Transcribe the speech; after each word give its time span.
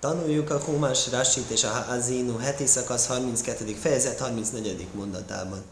Tanuljuk 0.00 0.50
a 0.50 0.58
Humás 0.58 1.10
Rasit 1.10 1.50
és 1.50 1.64
a 1.64 1.86
Azinu 1.88 2.36
heti 2.36 2.66
szakasz 2.66 3.06
32. 3.06 3.64
fejezet 3.80 4.18
34. 4.18 4.86
mondatában. 4.94 5.62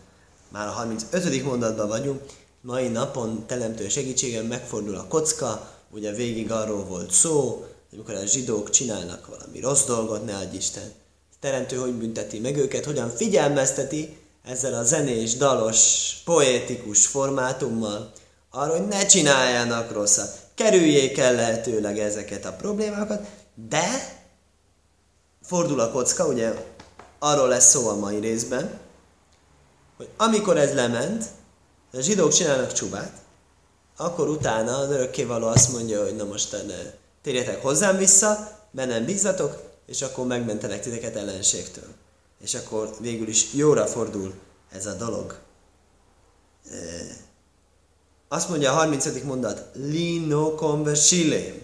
Már 0.49 0.67
a 0.67 0.71
35. 0.71 1.45
mondatban 1.45 1.89
vagyunk. 1.89 2.21
Mai 2.61 2.89
napon 2.89 3.47
teremtő 3.47 3.89
segítségen 3.89 4.45
megfordul 4.45 4.95
a 4.95 5.07
kocka, 5.07 5.71
ugye 5.91 6.13
végig 6.13 6.51
arról 6.51 6.85
volt 6.85 7.11
szó, 7.11 7.67
amikor 7.93 8.15
a 8.15 8.27
zsidók 8.27 8.71
csinálnak 8.71 9.27
valami 9.27 9.61
rossz 9.61 9.85
dolgot, 9.85 10.25
ne 10.25 10.37
adj 10.37 10.57
Isten. 10.57 10.93
Teremtő 11.41 11.77
hogy 11.77 11.93
bünteti 11.93 12.39
meg 12.39 12.57
őket, 12.57 12.85
hogyan 12.85 13.11
figyelmezteti 13.11 14.17
ezzel 14.45 14.75
a 14.75 14.85
zenés, 14.85 15.37
dalos, 15.37 16.13
poétikus 16.25 17.07
formátummal, 17.07 18.13
arra, 18.51 18.77
hogy 18.77 18.87
ne 18.87 19.07
csináljanak 19.07 19.93
rosszat, 19.93 20.39
kerüljék 20.55 21.19
el 21.19 21.35
lehetőleg 21.35 21.99
ezeket 21.99 22.45
a 22.45 22.53
problémákat, 22.53 23.27
de 23.69 24.17
fordul 25.49 25.81
a 25.81 25.91
kocka, 25.91 26.27
ugye 26.27 26.55
arról 27.19 27.49
lesz 27.49 27.71
szó 27.71 27.89
a 27.89 27.97
mai 27.97 28.19
részben, 28.19 28.81
hogy 29.97 30.09
amikor 30.17 30.57
ez 30.57 30.75
lement, 30.75 31.25
a 31.93 32.01
zsidók 32.01 32.33
csinálnak 32.33 32.73
csubát, 32.73 33.13
akkor 33.97 34.29
utána 34.29 34.77
az 34.77 34.91
örökkévaló 34.91 35.47
azt 35.47 35.73
mondja, 35.73 36.03
hogy 36.03 36.17
na 36.17 36.25
most 36.25 36.57
térjetek 37.23 37.63
hozzám 37.63 37.97
vissza, 37.97 38.59
bennem 38.71 39.05
bízzatok, 39.05 39.63
és 39.87 40.03
akkor 40.03 40.27
megmentenek 40.27 40.81
titeket 40.81 41.17
ellenségtől. 41.17 41.89
És 42.41 42.55
akkor 42.55 42.97
végül 43.01 43.29
is 43.29 43.53
jóra 43.53 43.87
fordul 43.87 44.35
ez 44.73 44.87
a 44.87 44.93
dolog. 44.93 45.39
Azt 48.29 48.49
mondja 48.49 48.73
a 48.73 48.75
30. 48.75 49.23
mondat, 49.23 49.65
Lino 49.73 50.55
kombe 50.55 50.95
silém. 50.95 51.63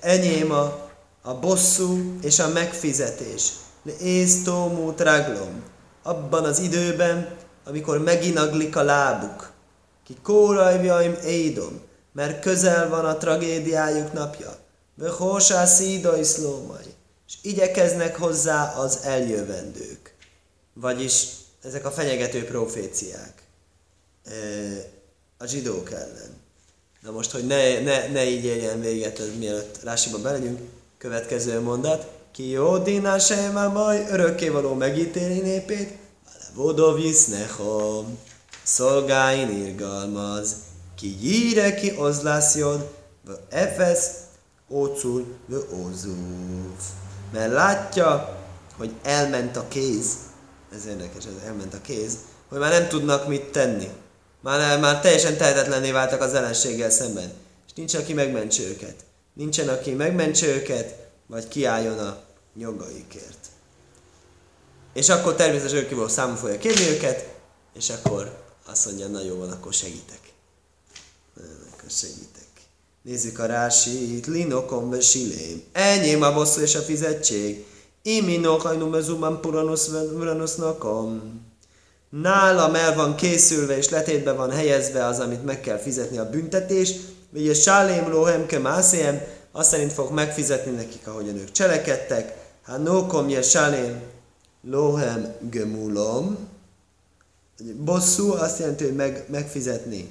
Enyém 0.00 0.50
a, 0.50 0.91
a 1.22 1.34
bosszú 1.34 2.18
és 2.22 2.38
a 2.38 2.48
megfizetés. 2.48 3.52
Észtómú 4.00 4.92
traglom. 4.92 5.62
Abban 6.02 6.44
az 6.44 6.58
időben, 6.58 7.36
amikor 7.64 7.98
meginaglik 7.98 8.76
a 8.76 8.82
lábuk. 8.82 9.52
Ki 10.04 10.16
kórajvjaim 10.22 11.16
édom, 11.24 11.80
mert 12.12 12.40
közel 12.40 12.88
van 12.88 13.04
a 13.04 13.16
tragédiájuk 13.16 14.12
napja. 14.12 14.56
Behósá 14.94 15.64
szídai 15.64 16.22
szlómai. 16.22 16.94
És 17.28 17.34
igyekeznek 17.42 18.16
hozzá 18.16 18.74
az 18.76 18.98
eljövendők. 19.02 20.14
Vagyis 20.74 21.26
ezek 21.62 21.84
a 21.84 21.90
fenyegető 21.90 22.44
proféciák 22.44 23.42
a 25.38 25.46
zsidók 25.46 25.90
ellen. 25.90 26.40
Na 27.00 27.10
most, 27.10 27.30
hogy 27.30 27.46
ne, 27.46 27.80
ne, 27.80 28.08
ne 28.08 28.24
így 28.24 28.44
éljen 28.44 28.80
véget, 28.80 29.18
ez 29.18 29.36
mielőtt 29.38 29.82
Rásiba 29.82 30.18
belegyünk, 30.18 30.60
következő 31.02 31.60
mondat. 31.60 32.06
Ki 32.32 32.48
jó 32.48 32.78
diná 32.78 33.18
sejmá 33.18 33.66
majd 33.66 34.10
örökkévaló 34.10 34.74
megítéli 34.74 35.40
népét, 35.40 35.98
vodov 36.54 37.00
nechom, 37.28 38.18
szolgáin 38.62 39.66
irgalmaz, 39.66 40.56
ki 40.96 41.08
gyíre 41.08 41.74
ki 41.74 41.94
ozlászjod, 41.98 42.90
v 43.24 43.30
efesz, 43.48 44.10
ócul, 44.68 45.26
v 45.46 45.54
ózúv. 45.74 46.80
Mert 47.32 47.52
látja, 47.52 48.38
hogy 48.76 48.90
elment 49.02 49.56
a 49.56 49.68
kéz, 49.68 50.16
ez 50.74 50.86
érdekes, 50.86 51.24
ez 51.24 51.46
elment 51.46 51.74
a 51.74 51.80
kéz, 51.80 52.18
hogy 52.48 52.58
már 52.58 52.70
nem 52.70 52.88
tudnak 52.88 53.28
mit 53.28 53.44
tenni. 53.44 53.88
Már, 54.40 54.80
már 54.80 55.00
teljesen 55.00 55.36
tehetetlenné 55.36 55.90
váltak 55.90 56.20
az 56.20 56.34
ellenséggel 56.34 56.90
szemben. 56.90 57.32
És 57.66 57.72
nincs, 57.74 57.94
aki 57.94 58.12
megmentse 58.12 58.62
őket. 58.62 58.94
Nincsen, 59.34 59.68
aki 59.68 59.92
megmentse 59.92 60.46
őket, 60.46 61.08
vagy 61.26 61.48
kiálljon 61.48 61.98
a 61.98 62.20
jogaikért. 62.56 63.46
És 64.94 65.08
akkor 65.08 65.34
természetesen 65.34 65.78
ő 65.78 65.86
kívül 65.86 66.08
számon 66.08 66.36
fogja 66.36 66.58
kérni 66.58 66.88
őket, 66.88 67.34
és 67.74 67.90
akkor 67.90 68.42
azt 68.66 68.86
mondja, 68.86 69.06
na 69.06 69.22
jó 69.22 69.36
van, 69.36 69.50
akkor 69.50 69.72
segítek. 69.72 70.20
Akkor 71.72 71.90
segítek. 71.90 72.42
Nézzük 73.02 73.38
a 73.38 73.46
rásit. 73.46 74.26
Linokom 74.26 74.90
be 74.90 75.00
silém. 75.00 75.62
Enyém 75.72 76.22
a 76.22 76.32
bosszú 76.32 76.60
és 76.60 76.74
a 76.74 76.80
fizetség. 76.80 77.64
Imi 78.02 78.36
nohajnu 78.36 78.88
mezuman 78.88 79.40
puranusz 79.40 80.56
nakom 80.56 81.40
nálam 82.20 82.74
el 82.74 82.94
van 82.94 83.14
készülve 83.14 83.76
és 83.76 83.88
letétbe 83.88 84.32
van 84.32 84.50
helyezve 84.50 85.06
az, 85.06 85.18
amit 85.18 85.44
meg 85.44 85.60
kell 85.60 85.78
fizetni 85.78 86.18
a 86.18 86.30
büntetés, 86.30 86.94
vagy 87.32 87.48
a 87.48 87.54
sálém 87.54 88.10
lóhemke 88.10 88.58
mászém, 88.58 89.20
azt 89.52 89.70
szerint 89.70 89.92
fog 89.92 90.12
megfizetni 90.12 90.70
nekik, 90.70 91.06
ahogyan 91.06 91.36
ők 91.36 91.50
cselekedtek. 91.50 92.36
Hát 92.62 92.82
nókom 92.82 93.28
je 93.28 93.42
sálém 93.42 94.02
lóhem 94.70 95.34
gemulom. 95.50 96.38
Bosszú 97.76 98.32
azt 98.32 98.58
jelenti, 98.58 98.84
hogy 98.84 98.94
meg, 98.94 99.24
megfizetni 99.28 100.08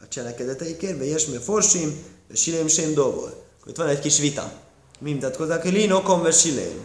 a 0.00 0.08
cselekedeteikért, 0.08 0.98
vagy 0.98 1.06
ilyesmi, 1.06 1.36
forsim, 1.36 2.02
vagy 2.28 2.36
silém 2.36 2.66
sem 2.66 2.94
dolgol. 2.94 3.42
Itt 3.66 3.76
van 3.76 3.88
egy 3.88 4.00
kis 4.00 4.18
vita. 4.18 4.52
Mi 4.98 5.12
mutatkozik, 5.12 5.54
hogy 5.54 5.72
linokom, 5.72 6.22
vagy 6.22 6.34
silém. 6.34 6.80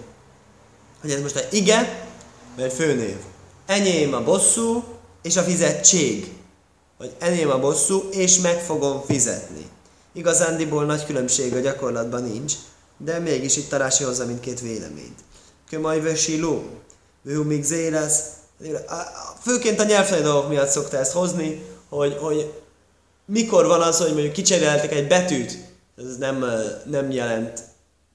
Hogy 1.02 1.12
ez 1.12 1.22
most 1.22 1.36
egy 1.36 1.54
ige, 1.54 2.08
vagy 2.56 2.74
főnév 2.74 3.18
enyém 3.68 4.14
a 4.14 4.24
bosszú 4.24 4.84
és 5.22 5.38
a 5.38 5.42
fizetség. 5.42 6.32
Vagy 6.98 7.12
enyém 7.20 7.50
a 7.50 7.60
bosszú, 7.60 8.10
és 8.12 8.40
meg 8.40 8.62
fogom 8.62 9.02
fizetni. 9.08 9.66
Igazándiból 10.18 10.86
nagy 10.86 11.06
különbség 11.06 11.54
a 11.54 11.60
gyakorlatban 11.60 12.24
nincs, 12.24 12.54
de 12.98 13.20
mégis 13.20 13.58
itt 13.58 13.70
Tarási 13.70 14.04
hozza 14.04 14.26
mindkét 14.26 14.62
véleményt. 14.62 15.20
Kömaj 15.70 16.02
vesilú, 16.02 16.64
ő 17.24 17.40
még 17.40 17.64
zérez, 17.64 18.24
főként 19.42 19.80
a 19.80 19.84
nyelvtani 19.84 20.22
dolgok 20.22 20.50
miatt 20.50 20.70
szokta 20.70 20.98
ezt 20.98 21.12
hozni, 21.12 21.66
hogy, 21.90 22.18
hogy 22.20 22.54
mikor 23.26 23.66
van 23.66 23.82
az, 23.82 23.98
hogy 23.98 24.14
mondjuk 24.14 24.34
kicseréltek 24.34 24.92
egy 24.92 25.08
betűt, 25.08 25.58
ez 25.98 26.18
nem, 26.18 26.46
nem 26.86 27.12
jelent 27.12 27.64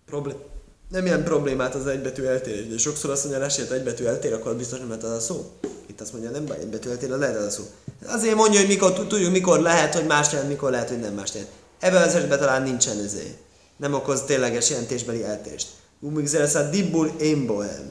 problémát 0.06 0.50
nem 0.92 1.06
ilyen 1.06 1.24
problémát 1.24 1.74
az 1.74 1.86
egybetű 1.86 2.24
eltérés. 2.24 2.66
De 2.66 2.78
sokszor 2.78 3.10
azt 3.10 3.24
mondja, 3.24 3.44
hogy 3.44 3.66
egy 3.70 3.82
betű 3.82 4.04
eltér, 4.04 4.32
akkor 4.32 4.56
biztos 4.56 4.78
nem 4.78 4.88
lehet 4.88 5.04
az 5.04 5.10
a 5.10 5.20
szó. 5.20 5.50
Itt 5.86 6.00
azt 6.00 6.12
mondja, 6.12 6.30
nem 6.30 6.46
baj, 6.46 6.56
egy 6.60 6.66
betű 6.66 6.90
eltér, 6.90 7.08
lehet 7.08 7.36
az 7.36 7.44
a 7.44 7.50
szó. 7.50 7.62
Azért 8.06 8.34
mondja, 8.34 8.58
hogy 8.58 8.68
mikor 8.68 8.92
tudjuk, 8.92 9.32
mikor 9.32 9.60
lehet, 9.60 9.94
hogy 9.94 10.06
más 10.06 10.32
jelent, 10.32 10.48
mikor 10.50 10.70
lehet, 10.70 10.88
hogy 10.88 11.00
nem 11.00 11.14
más 11.14 11.34
jelent. 11.34 11.52
Ebben 11.82 12.02
az 12.02 12.14
esetben 12.14 12.38
talán 12.38 12.62
nincsen 12.62 12.98
ezé. 12.98 13.36
Nem 13.76 13.94
okoz 13.94 14.22
tényleges 14.22 14.70
jelentésbeli 14.70 15.24
eltérést. 15.24 15.68
Umig 16.00 16.28
a 16.54 16.62
dibur 16.62 17.12
émbohem. 17.18 17.90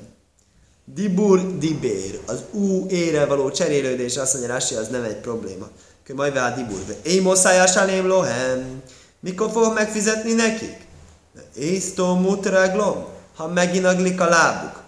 Dibur 0.86 1.58
dibér. 1.58 2.20
Az 2.26 2.40
u 2.52 2.86
ére 2.90 3.26
való 3.26 3.52
cserélődés 3.52 4.18
azt 4.18 4.34
mondja, 4.34 4.52
Rási, 4.52 4.76
az 4.76 4.88
nem 4.88 5.04
egy 5.04 5.16
probléma. 5.16 5.70
Akkor 6.04 6.16
majd 6.16 6.34
vele 6.34 6.56
dibur. 6.56 6.80
Én 7.04 7.22
moszájásálém 7.22 8.08
lohem. 8.08 8.82
Mikor 9.20 9.52
fogom 9.52 9.74
megfizetni 9.74 10.34
nekik? 10.34 10.78
Észtó 11.56 12.16
mutráglom, 12.16 13.06
ha 13.36 13.48
meginaglik 13.48 14.22
a 14.22 14.30
lábuk. 14.30 14.82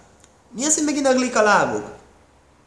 Mi 0.56 0.66
az, 0.66 0.75
hogy 0.75 0.84
meginaglik 0.85 1.35
a 1.35 1.41
lábuk? 1.41 1.85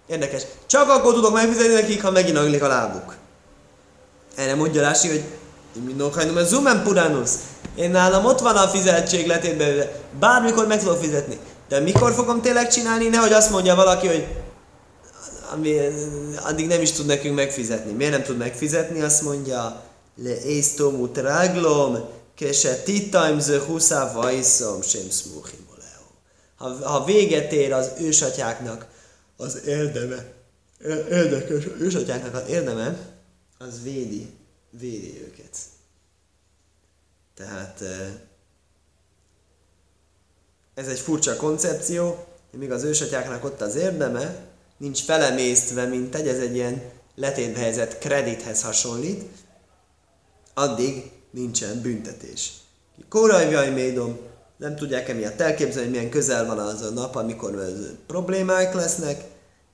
Érdekes. 0.06 0.42
Csak 0.66 0.88
akkor 0.88 1.14
tudok 1.14 1.32
megfizetni 1.32 1.74
nekik, 1.74 2.03
ha 2.03 2.10
meginaglik 2.10 2.62
a 2.62 2.68
lábuk. 2.68 3.16
Erre 4.34 4.54
mondja 4.54 4.82
Rási, 4.82 5.08
hogy 5.08 5.24
Minokajnum, 5.84 6.38
ez 6.38 6.48
zumen 6.48 6.82
puranus. 6.82 7.31
Én 7.75 7.91
nálam 7.91 8.25
ott 8.25 8.41
van 8.41 8.56
a 8.56 8.69
fizetség 8.69 9.26
letétben, 9.26 9.88
bármikor 10.19 10.66
meg 10.66 10.78
tudok 10.78 11.03
fizetni. 11.03 11.38
De 11.69 11.81
mikor 11.81 12.12
fogom 12.12 12.41
tényleg 12.42 12.69
csinálni? 12.69 13.09
Nehogy 13.09 13.32
azt 13.32 13.50
mondja 13.50 13.75
valaki, 13.75 14.06
hogy 14.06 14.26
ami, 15.53 15.78
addig 16.42 16.66
nem 16.66 16.81
is 16.81 16.92
tud 16.92 17.06
nekünk 17.06 17.34
megfizetni. 17.34 17.92
Miért 17.92 18.12
nem 18.12 18.22
tud 18.22 18.36
megfizetni? 18.36 19.00
Azt 19.00 19.22
mondja, 19.22 19.82
le 20.22 20.44
észtomut 20.44 21.19
ráglom, 21.19 21.98
Kese 22.34 22.75
titaim 22.76 23.41
ze 23.41 23.60
huszá 23.66 24.12
vajszom 24.12 24.82
sem 24.82 25.10
smuchim 25.10 25.66
ha, 26.56 26.89
ha 26.89 27.04
véget 27.04 27.53
ér 27.53 27.72
az 27.72 27.92
ősatyáknak 28.00 28.86
az 29.36 29.60
érdeme, 29.66 30.33
érdekes, 31.10 31.65
ősatyáknak 31.78 32.34
az 32.34 32.48
érdeme, 32.48 32.98
az 33.59 33.83
védi, 33.83 34.27
védi 34.71 35.21
őket. 35.21 35.56
Tehát 37.36 37.83
ez 40.74 40.88
egy 40.88 40.98
furcsa 40.98 41.36
koncepció, 41.36 42.24
míg 42.50 42.71
az 42.71 42.83
ősatyáknak 42.83 43.44
ott 43.44 43.60
az 43.60 43.74
érdeme, 43.74 44.36
nincs 44.77 45.03
felemésztve, 45.03 45.84
mint 45.84 46.15
egy, 46.15 46.28
ez 46.28 46.38
egy 46.38 46.54
ilyen 46.54 46.83
letétbe 47.15 47.59
helyezett 47.59 47.98
kredithez 47.98 48.62
hasonlít, 48.62 49.24
addig 50.54 51.10
nincsen 51.30 51.80
büntetés. 51.80 52.53
Kórajvjaj 53.09 53.71
médom, 53.71 54.18
nem 54.56 54.77
tudják 54.77 55.09
emiatt 55.09 55.41
elképzelni, 55.41 55.91
milyen 55.91 56.10
közel 56.10 56.47
van 56.47 56.59
az 56.59 56.83
a 56.83 56.91
nap, 56.91 57.16
amikor 57.16 57.72
problémák 58.06 58.74
lesznek. 58.74 59.24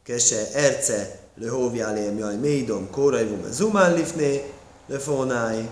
Kese 0.03 0.53
erce 0.53 1.21
le 1.35 1.51
hóvjálém 1.51 2.19
jaj 2.19 2.37
médom, 2.37 2.91
kórajvum 2.91 3.43
zumán 3.51 3.95
lifné, 3.95 4.53
le 4.87 4.99
fónáj. 4.99 5.71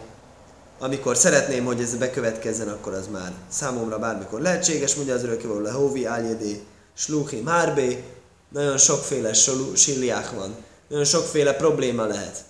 Amikor 0.80 1.16
szeretném, 1.16 1.64
hogy 1.64 1.80
ez 1.80 1.94
bekövetkezzen, 1.94 2.68
akkor 2.68 2.92
az 2.92 3.06
már 3.06 3.32
számomra 3.48 3.98
bármikor 3.98 4.40
lehetséges, 4.40 4.94
mondja 4.94 5.14
az 5.14 5.22
örökkévaló 5.22 5.60
Lehovi, 5.60 6.04
Áljédé, 6.04 6.62
Sluchim, 6.94 7.46
Hárbé, 7.46 8.04
nagyon 8.48 8.78
sokféle 8.78 9.32
silliák 9.74 10.30
van, 10.30 10.56
nagyon 10.88 11.04
sokféle 11.04 11.54
probléma 11.54 12.04
lehet. 12.04 12.44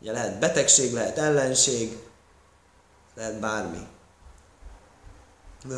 Ugye 0.00 0.12
lehet 0.12 0.38
betegség, 0.38 0.92
lehet 0.92 1.18
ellenség, 1.18 1.98
lehet 3.14 3.40
bármi. 3.40 3.86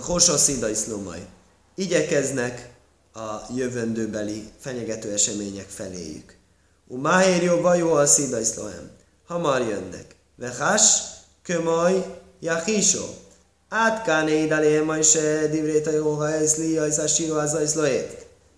Hosa 0.00 0.36
szida 0.36 0.68
iszlómai. 0.68 1.26
Igyekeznek 1.74 2.70
a 3.14 3.52
jövendőbeli 3.54 4.50
fenyegető 4.58 5.12
események 5.12 5.68
feléjük. 5.68 6.36
Umáhér 6.86 7.42
jó 7.42 7.60
vajó 7.60 7.92
a 7.92 8.06
szida 8.06 8.40
iszlóhem. 8.40 8.90
Hamar 9.26 9.60
jönnek. 9.60 10.16
Vehás, 10.36 11.02
kömaj, 11.50 12.04
jachisó. 12.40 13.04
Át 13.68 14.02
káné 14.02 14.42
idalé 14.42 14.80
majd 14.80 15.04
se 15.04 15.46
divrét 15.50 15.86
a 15.86 15.90
jó, 15.90 16.12
ha 16.12 16.32
ez 16.32 16.56
li, 16.56 16.76
a 16.76 17.06
síró, 17.06 17.34
az 17.34 17.78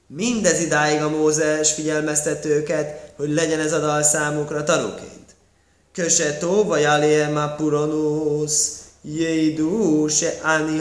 Mindez 0.06 0.60
idáig 0.60 1.02
a 1.02 1.08
Mózes 1.08 1.72
figyelmeztető 1.72 2.48
őket, 2.48 3.12
hogy 3.16 3.32
legyen 3.32 3.60
ez 3.60 3.72
a 3.72 3.78
dal 3.78 4.02
számukra 4.02 4.64
tanúként. 4.64 5.36
Kösetó, 5.92 6.64
vagy 6.64 6.84
aléma 6.84 7.54
puronusz, 7.54 8.78
jédú, 9.02 10.08
se 10.08 10.38
áni 10.42 10.78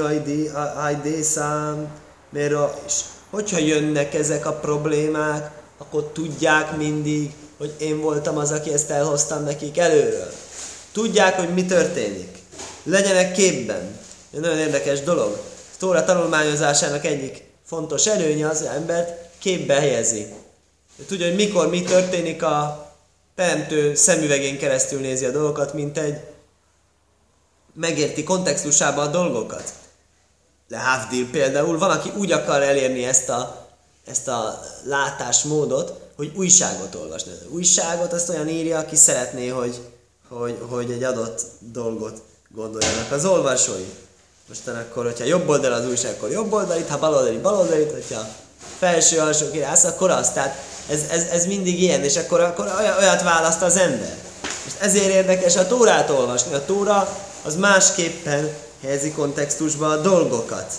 hajdi 0.76 1.22
szám, 1.22 1.88
mert 2.30 2.54
is. 2.86 2.94
Hogyha 3.30 3.58
jönnek 3.58 4.14
ezek 4.14 4.46
a 4.46 4.54
problémák, 4.54 5.52
akkor 5.78 6.04
tudják 6.04 6.78
mindig, 6.78 7.32
hogy 7.58 7.74
én 7.80 8.02
voltam 8.02 8.38
az, 8.38 8.52
aki 8.52 8.74
ezt 8.74 8.90
elhoztam 8.90 9.44
nekik 9.44 9.78
előről. 9.78 10.32
Tudják, 10.92 11.36
hogy 11.36 11.54
mi 11.54 11.66
történik. 11.66 12.38
Legyenek 12.84 13.32
képben. 13.32 14.00
Ez 14.34 14.40
nagyon 14.40 14.58
érdekes 14.58 15.02
dolog. 15.02 15.42
Tóra 15.78 16.04
tanulmányozásának 16.04 17.06
egyik 17.06 17.44
fontos 17.66 18.08
előnye 18.08 18.48
az, 18.48 18.58
hogy 18.58 18.76
embert 18.76 19.30
képbe 19.40 19.74
helyezi. 19.74 20.28
Tudja, 21.08 21.26
hogy 21.28 21.36
mikor 21.36 21.70
mi 21.70 21.82
történik 21.82 22.44
a 22.44 22.90
teremtő 23.36 23.96
szemüvegén 23.96 24.58
keresztül 24.58 25.00
nézi 25.00 25.26
a 25.26 25.32
dolgokat, 25.32 25.74
mint 25.74 25.98
egy 25.98 26.20
megérti 27.74 28.24
kontextusában 28.24 29.08
a 29.08 29.12
dolgokat. 29.12 29.74
Le 30.68 30.80
Havdil 30.80 31.30
például, 31.30 31.78
van, 31.78 31.90
aki 31.90 32.12
úgy 32.18 32.32
akar 32.32 32.62
elérni 32.62 33.06
ezt 33.06 33.30
a, 33.30 33.68
ezt 34.06 34.28
a 34.28 34.62
látásmódot, 34.84 36.00
hogy 36.16 36.32
újságot 36.36 36.96
olvasni. 36.96 37.32
Az 37.32 37.48
újságot 37.50 38.14
azt 38.14 38.30
olyan 38.30 38.48
írja, 38.48 38.78
aki 38.78 38.96
szeretné, 38.96 39.48
hogy, 39.48 39.80
hogy, 40.40 40.58
hogy 40.70 40.92
egy 40.92 41.04
adott 41.04 41.42
dolgot 41.60 42.22
gondoljanak 42.50 43.12
az 43.12 43.26
olvasói. 43.26 43.94
Mostan 44.48 44.76
akkor, 44.76 45.06
hogyha 45.06 45.24
jobb 45.24 45.50
oldal 45.50 45.74
az 45.74 45.88
újság, 45.88 46.12
akkor 46.12 46.32
jobb 46.32 46.54
oldalit, 46.54 46.90
ha 46.90 47.00
bal 47.00 47.34
oldalit, 47.44 47.92
hogyha 47.92 48.28
felső, 48.80 49.20
alsó 49.20 49.52
kirász, 49.52 49.84
akkor 49.84 50.10
az. 50.10 50.32
Tehát 50.32 50.64
ez, 50.90 51.00
ez, 51.10 51.24
ez 51.32 51.46
mindig 51.46 51.82
ilyen, 51.82 52.04
és 52.04 52.18
akkor, 52.18 52.40
akkor 52.40 52.66
olyat 53.00 53.24
választ 53.24 53.62
az 53.62 53.78
ember. 53.78 54.18
És 54.66 54.72
ezért 54.80 55.14
érdekes 55.14 55.56
a 55.56 55.68
Tórát 55.68 56.10
olvasni. 56.10 56.54
A 56.54 56.66
Tóra 56.66 57.18
az 57.44 57.56
másképpen 57.56 58.50
helyezi 58.82 59.12
kontextusba 59.12 59.90
a 59.90 60.02
dolgokat. 60.02 60.74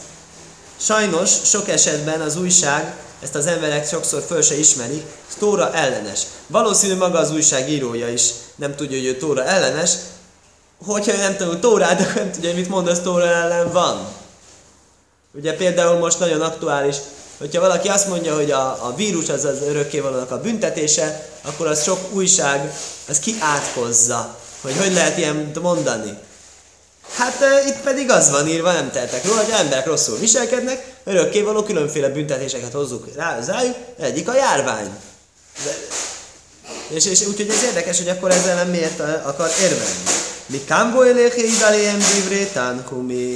Sajnos 0.77 1.31
sok 1.45 1.69
esetben 1.69 2.21
az 2.21 2.37
újság, 2.37 2.97
ezt 3.23 3.35
az 3.35 3.47
emberek 3.47 3.89
sokszor 3.89 4.23
föl 4.27 4.43
se 4.43 4.59
ismerik, 4.59 5.03
Tóra 5.39 5.73
ellenes. 5.75 6.23
Valószínű 6.47 6.95
maga 6.95 7.19
az 7.19 7.31
újságírója 7.31 8.09
is 8.09 8.31
nem 8.55 8.75
tudja, 8.75 8.97
hogy 8.97 9.07
ő 9.07 9.17
Tóra 9.17 9.45
ellenes, 9.45 9.91
hogyha 10.85 11.13
ő 11.13 11.17
nem 11.17 11.37
tanul 11.37 11.59
Tórát, 11.59 12.01
akkor 12.01 12.15
nem 12.15 12.33
tudja, 12.33 12.51
hogy 12.51 12.59
mit 12.59 12.69
mond, 12.69 12.89
az 12.89 13.01
Tóra 13.01 13.27
ellen 13.27 13.73
van. 13.73 14.09
Ugye 15.35 15.57
például 15.57 15.99
most 15.99 16.19
nagyon 16.19 16.41
aktuális 16.41 16.97
hogyha 17.43 17.61
valaki 17.61 17.89
azt 17.89 18.09
mondja, 18.09 18.35
hogy 18.35 18.51
a, 18.51 18.87
a 18.87 18.95
vírus 18.97 19.29
az 19.29 19.45
az 19.45 19.63
örökkévalónak 19.63 20.31
a 20.31 20.41
büntetése, 20.41 21.29
akkor 21.43 21.67
az 21.67 21.83
sok 21.83 21.99
újság, 22.13 22.75
az 23.09 23.19
kiátkozza, 23.19 24.37
hogy 24.61 24.77
hogy 24.79 24.93
lehet 24.93 25.19
ilyen 25.19 25.53
mondani. 25.63 26.19
Hát 27.17 27.41
e, 27.41 27.69
itt 27.69 27.81
pedig 27.81 28.11
az 28.11 28.31
van 28.31 28.49
írva, 28.49 28.73
nem 28.73 28.91
tehetek 28.91 29.25
róla, 29.27 29.45
hogy 29.45 29.55
emberek 29.59 29.87
rosszul 29.87 30.19
viselkednek, 30.19 30.93
örökkévaló 31.05 31.63
különféle 31.63 32.09
büntetéseket 32.09 32.73
hozzuk 32.73 33.15
rá, 33.15 33.39
rájuk, 33.47 33.77
egyik 33.99 34.29
a 34.29 34.35
járvány. 34.35 34.91
De, 35.65 35.77
és, 36.89 37.07
és 37.07 37.27
úgyhogy 37.27 37.49
ez 37.49 37.63
érdekes, 37.63 37.99
hogy 37.99 38.09
akkor 38.09 38.31
ezzel 38.31 38.55
nem 38.55 38.69
miért 38.69 39.01
akar 39.01 39.51
érvelni. 39.63 40.03
Mi 40.47 40.65
kámbo 40.65 41.03
eléhe 41.03 41.45
idalém 41.45 41.99
divrétán 41.99 42.85
humi. 42.89 43.35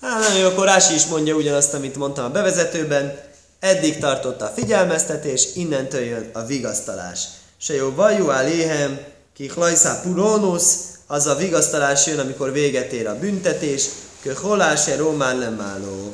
Hát 0.00 0.20
nagyon 0.20 0.38
jó, 0.38 0.46
akkor 0.46 0.64
Rási 0.64 0.94
is 0.94 1.06
mondja 1.06 1.34
ugyanazt, 1.34 1.74
amit 1.74 1.96
mondtam 1.96 2.24
a 2.24 2.28
bevezetőben. 2.28 3.18
Eddig 3.60 3.98
tartott 3.98 4.42
a 4.42 4.52
figyelmeztetés, 4.56 5.48
innentől 5.54 6.00
jön 6.00 6.30
a 6.32 6.44
vigasztalás. 6.44 7.24
Se 7.60 7.74
jó 7.74 7.92
vajú 7.94 8.30
léhem, 8.30 9.00
ki 9.34 9.48
hlajszá 9.54 10.00
purónusz, 10.00 10.74
az 11.12 11.26
a 11.26 11.34
vigasztalás 11.34 12.06
jön, 12.06 12.18
amikor 12.18 12.52
véget 12.52 12.92
ér 12.92 13.06
a 13.06 13.18
büntetés, 13.18 13.86
kö 14.22 14.32
holáse 14.34 14.96
román 14.96 15.38
lemáló. 15.38 16.12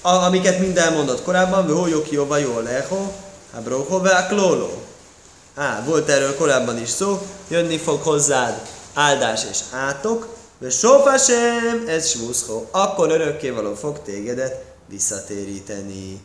Amiket 0.00 0.58
mind 0.58 0.78
elmondott 0.78 1.22
korábban, 1.22 1.66
vő 1.66 1.88
jók 1.88 2.10
jó 2.10 2.26
vajó 2.26 2.58
leho, 2.58 3.10
habroho 3.52 4.00
klóló. 4.28 4.82
Á, 5.54 5.84
volt 5.86 6.08
erről 6.08 6.36
korábban 6.36 6.80
is 6.80 6.88
szó, 6.88 7.26
jönni 7.48 7.78
fog 7.78 8.02
hozzád 8.02 8.62
áldás 8.94 9.42
és 9.50 9.58
átok, 9.70 10.28
de 10.58 10.70
sofasem, 10.70 11.84
ez 11.86 12.08
smuszho, 12.08 12.62
akkor 12.70 13.10
örökkévaló 13.10 13.74
fog 13.74 14.02
tégedet 14.02 14.64
visszatéríteni. 14.88 16.20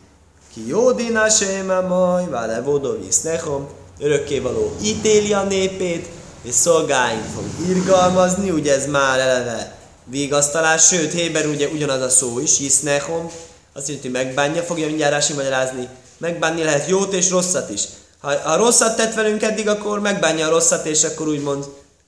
Ki 0.52 0.66
jó 0.66 0.92
dina 0.92 1.28
séma 1.28 1.80
maj, 1.80 2.28
vále 2.28 2.60
vodovisz 2.60 3.20
nechom, 3.20 3.68
örökkévaló 4.00 4.76
ítéli 4.82 5.32
a 5.32 5.42
népét, 5.42 6.08
és 6.42 6.54
szolgáink 6.54 7.24
fog 7.34 7.68
irgalmazni, 7.68 8.50
ugye 8.50 8.74
ez 8.74 8.86
már 8.86 9.18
eleve 9.18 9.76
vigasztalás, 10.04 10.86
sőt, 10.86 11.12
Héber 11.12 11.46
ugye 11.46 11.68
ugyanaz 11.68 12.02
a 12.02 12.08
szó 12.08 12.38
is, 12.38 12.58
nechom, 12.80 13.30
azt 13.72 13.88
jelenti, 13.88 14.08
hogy 14.08 14.24
megbánja, 14.24 14.62
fogja 14.62 14.86
mindjárt 14.86 15.12
Rási 15.12 15.32
magyarázni, 15.32 15.88
megbánni 16.18 16.62
lehet 16.62 16.88
jót 16.88 17.12
és 17.12 17.30
rosszat 17.30 17.70
is. 17.70 17.82
Ha, 18.20 18.38
ha 18.38 18.56
rosszat 18.56 18.96
tett 18.96 19.14
velünk 19.14 19.42
eddig, 19.42 19.68
akkor 19.68 20.00
megbánja 20.00 20.46
a 20.46 20.50
rosszat, 20.50 20.86
és 20.86 21.04
akkor 21.04 21.28
úgymond 21.28 21.64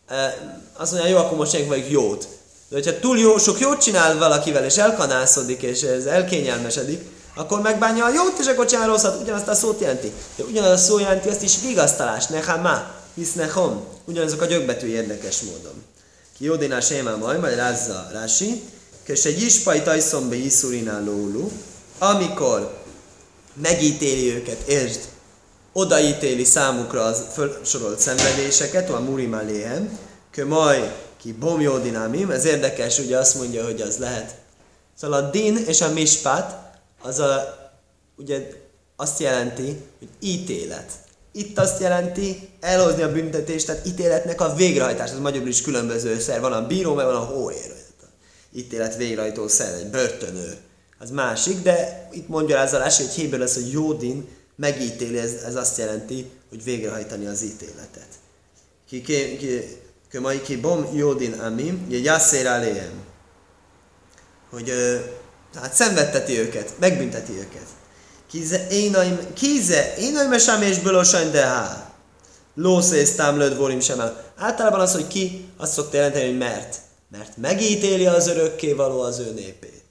eh, 0.09 0.35
azt 0.77 0.93
mondja, 0.93 1.11
jó, 1.11 1.17
akkor 1.17 1.37
most 1.37 1.67
vagyok 1.67 1.91
jót. 1.91 2.29
De 2.69 2.77
hogyha 2.77 2.99
túl 2.99 3.19
jó, 3.19 3.39
sok 3.39 3.61
jót 3.61 3.83
csinál 3.83 4.19
valakivel, 4.19 4.65
és 4.65 4.77
elkanászodik, 4.77 5.63
és 5.63 5.83
ez 5.83 6.05
elkényelmesedik, 6.05 7.05
akkor 7.35 7.61
megbánja 7.61 8.05
a 8.05 8.13
jót, 8.13 8.39
és 8.39 8.47
akkor 8.47 8.67
csinál 8.67 8.87
rosszat, 8.87 9.21
ugyanazt 9.23 9.49
a 9.49 9.55
szót 9.55 9.81
jelenti. 9.81 10.13
De 10.37 10.45
ugyanaz 10.45 10.71
a 10.71 10.77
szó 10.77 10.99
jelenti 10.99 11.29
azt 11.29 11.43
is 11.43 11.61
vigasztalás, 11.61 12.27
nechama, 12.27 13.00
hisz 13.15 13.33
nechom. 13.33 13.85
Ugyanazok 14.05 14.41
a 14.41 14.47
gyökbetű 14.47 14.87
érdekes 14.87 15.41
módon. 15.41 15.85
Ki 16.37 16.45
jódinál 16.45 16.81
sémá 16.81 17.15
majd, 17.15 17.41
majd 17.41 17.55
rázza 17.55 18.09
rási, 18.13 18.63
és 19.07 19.25
egy 19.25 19.43
ispai 19.43 19.83
tajszombe 19.83 20.35
iszurinál 20.35 21.05
lólu, 21.05 21.51
amikor 21.99 22.83
megítéli 23.55 24.35
őket, 24.35 24.69
értsd, 24.69 25.01
odaítéli 25.73 26.45
számukra 26.45 27.03
az 27.03 27.23
felsorolt 27.33 27.99
szenvedéseket, 27.99 28.91
a 28.91 29.01
murimaléhem, 29.01 29.99
majd 30.47 30.93
ki 31.21 31.33
bomjódinámim, 31.33 32.31
ez 32.31 32.45
érdekes, 32.45 32.99
ugye 32.99 33.19
azt 33.19 33.35
mondja, 33.35 33.65
hogy 33.65 33.81
az 33.81 33.99
lehet. 33.99 34.35
Szóval 34.97 35.25
a 35.25 35.31
din 35.31 35.57
és 35.57 35.81
a 35.81 35.93
mispat, 35.93 36.55
az 37.03 37.19
a, 37.19 37.57
ugye 38.17 38.49
azt 38.97 39.21
jelenti, 39.21 39.77
hogy 39.99 40.09
ítélet. 40.21 40.93
Itt 41.33 41.59
azt 41.59 41.81
jelenti 41.81 42.49
elhozni 42.61 43.03
a 43.03 43.13
büntetést, 43.13 43.67
tehát 43.67 43.87
ítéletnek 43.87 44.41
a 44.41 44.55
végrehajtás. 44.55 45.11
Az 45.11 45.19
magyarul 45.19 45.49
is 45.49 45.63
különböző 45.63 46.19
szer. 46.19 46.41
Van 46.41 46.53
a 46.53 46.67
bíró, 46.67 46.95
meg 46.95 47.07
van 47.07 47.15
a 47.15 47.25
hóér. 47.25 47.73
Ítélet 48.53 48.97
végrehajtó 48.97 49.49
szer, 49.49 49.75
egy 49.75 49.91
börtönő. 49.91 50.57
Az 50.99 51.11
másik, 51.11 51.63
de 51.63 52.09
itt 52.13 52.29
mondja 52.29 52.61
az 52.61 52.75
alás, 52.75 52.97
hogy 52.97 53.11
héből 53.11 53.43
az, 53.43 53.55
hogy 53.55 53.71
Jódin 53.71 54.29
megítéli, 54.57 55.19
ez, 55.19 55.33
ez 55.47 55.55
azt 55.55 55.79
jelenti, 55.79 56.31
hogy 56.49 56.65
végrehajtani 56.65 57.27
az 57.27 57.43
ítéletet. 57.43 58.09
Ki, 58.89 59.03
ki, 59.03 59.37
ki 59.37 59.81
Kömai 60.11 60.43
ki 60.43 60.57
bom 60.57 60.87
jódin 60.93 61.33
amim, 61.33 61.87
jasszér 61.91 62.47
aléhem. 62.47 62.93
Hogy 64.51 64.73
hát 65.55 65.73
szenvedteti 65.73 66.39
őket, 66.39 66.73
megbünteti 66.79 67.33
őket. 67.33 67.67
Kize 68.31 68.67
énaim, 68.71 69.33
kize 69.35 69.95
énaim 69.99 70.33
esám 70.33 70.63
és 70.63 70.79
bölosany 70.79 71.31
de 71.31 71.47
há. 71.47 71.93
Lószész 72.55 73.15
támlőd 73.15 73.57
vorim 73.57 73.81
sem. 73.81 74.01
Általában 74.37 74.81
az, 74.81 74.93
hogy 74.93 75.07
ki, 75.07 75.49
azt 75.57 75.73
szokta 75.73 75.97
jelenteni, 75.97 76.25
hogy 76.27 76.39
mert. 76.39 76.77
Mert 77.11 77.37
megítéli 77.37 78.07
az 78.07 78.29
örökké 78.29 78.73
való 78.73 79.01
az 79.01 79.19
ő 79.19 79.33
népét. 79.33 79.85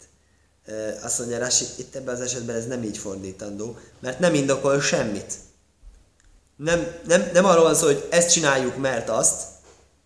E, 0.66 1.00
azt 1.02 1.20
mondja 1.20 1.40
Rasi, 1.40 1.66
itt 1.76 1.96
ebben 1.96 2.16
az 2.16 2.22
esetben 2.22 2.56
ez 2.56 2.68
nem 2.68 2.84
így 2.84 2.98
fordítandó, 2.98 3.78
mert 4.00 4.20
nem 4.20 4.34
indokol 4.34 4.82
semmit. 4.82 5.34
Nem, 6.56 6.88
nem, 7.08 7.30
nem 7.34 7.46
arról 7.46 7.64
van 7.64 7.76
szó, 7.76 7.86
hogy 7.86 8.08
ezt 8.10 8.32
csináljuk, 8.32 8.78
mert 8.78 9.10
azt, 9.10 9.42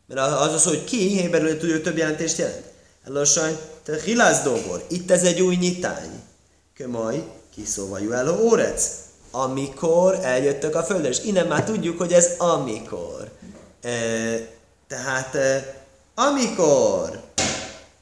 Mert 0.07 0.19
az 0.19 0.53
az, 0.53 0.63
hogy 0.63 0.83
ki, 0.83 1.19
héberül 1.19 1.57
tudja, 1.57 1.81
több 1.81 1.97
jelentést 1.97 2.37
jelent. 2.37 2.65
Lassan, 3.05 3.57
te 3.83 4.01
hilász 4.01 4.43
dobor. 4.43 4.85
Itt 4.87 5.11
ez 5.11 5.23
egy 5.23 5.41
új 5.41 5.55
nyitány. 5.55 6.21
Kömaj, 6.73 7.23
kiszóvajú 7.55 8.11
el 8.11 8.27
a 8.27 8.41
órec. 8.41 8.89
Amikor 9.31 10.19
eljöttek 10.21 10.75
a 10.75 10.83
földre. 10.83 11.09
És 11.09 11.23
innen 11.23 11.47
már 11.47 11.63
tudjuk, 11.63 11.97
hogy 11.97 12.13
ez 12.13 12.29
amikor. 12.37 13.29
E, 13.81 13.89
tehát, 14.87 15.35
e, 15.35 15.75
amikor, 16.15 17.19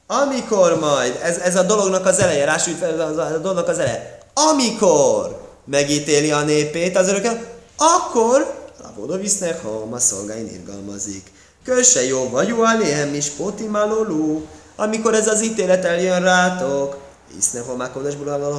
amikor 0.06 0.78
majd, 0.78 1.18
ez, 1.22 1.36
ez 1.36 1.56
a 1.56 1.62
dolognak 1.62 2.06
az 2.06 2.18
eleje, 2.18 2.44
rásújt 2.44 2.76
fel, 2.76 3.02
ez 3.02 3.16
a 3.16 3.38
dolognak 3.38 3.68
az 3.68 3.78
eleje. 3.78 4.18
Amikor 4.34 5.40
megítéli 5.64 6.30
a 6.30 6.42
népét 6.42 6.96
az 6.96 7.08
örökkel, 7.08 7.44
akkor 7.76 8.60
a 9.08 9.16
visznek, 9.16 9.62
ha 9.62 9.88
a 9.90 9.98
szolgáin 9.98 10.46
irgalmazik. 10.46 11.30
Kösse 11.64 12.04
jó 12.04 12.28
vagy 12.28 12.48
jó 12.48 12.62
aléhem 12.62 13.14
is 13.14 13.28
potimalolú. 13.28 14.46
Amikor 14.76 15.14
ez 15.14 15.28
az 15.28 15.42
ítélet 15.42 15.84
eljön 15.84 16.22
rátok, 16.22 16.96
hisznek 17.34 17.66
ha 17.66 17.76
mákodes 17.76 18.14
bulával 18.14 18.52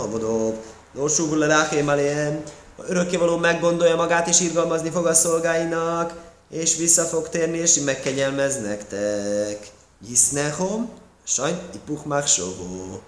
Norsú 0.94 1.36
le 1.36 1.48
ráhém 1.48 1.88
aléhem, 1.88 2.44
örökkévaló 2.88 3.38
meggondolja 3.38 3.96
magát 3.96 4.28
és 4.28 4.40
irgalmazni 4.40 4.90
fog 4.90 5.06
a 5.06 5.14
szolgáinak, 5.14 6.14
és 6.50 6.76
vissza 6.76 7.04
fog 7.04 7.30
térni, 7.30 7.58
és 7.58 7.80
megkegyelmez 7.80 8.62
nektek. 8.62 9.68
Hisznehom, 10.08 10.90
sajn 11.24 11.58
ipuch 11.74 12.06
máksovó. 12.06 13.02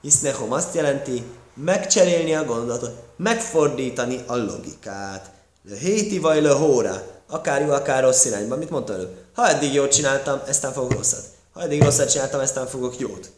Hisznehom 0.00 0.52
azt 0.52 0.74
jelenti, 0.74 1.22
megcserélni 1.54 2.34
a 2.34 2.44
gondolatot, 2.44 2.92
megfordítani 3.16 4.20
a 4.26 4.36
logikát. 4.36 5.30
Le 5.68 5.76
héti 5.76 6.18
vagy 6.18 6.42
le 6.42 6.50
hóra, 6.50 7.02
akár 7.28 7.60
jó, 7.60 7.70
akár 7.70 8.02
rossz 8.02 8.24
irányba. 8.24 8.56
Mit 8.56 8.70
mondta 8.70 8.92
előbb? 8.92 9.16
Ha 9.34 9.48
eddig 9.48 9.72
jót 9.72 9.92
csináltam, 9.92 10.40
eztán 10.46 10.72
fogok 10.72 10.92
rosszat. 10.92 11.24
Ha 11.52 11.62
eddig 11.62 11.82
rosszat 11.82 12.10
csináltam, 12.10 12.40
eztán 12.40 12.66
fogok 12.66 12.98
jót. 12.98 13.30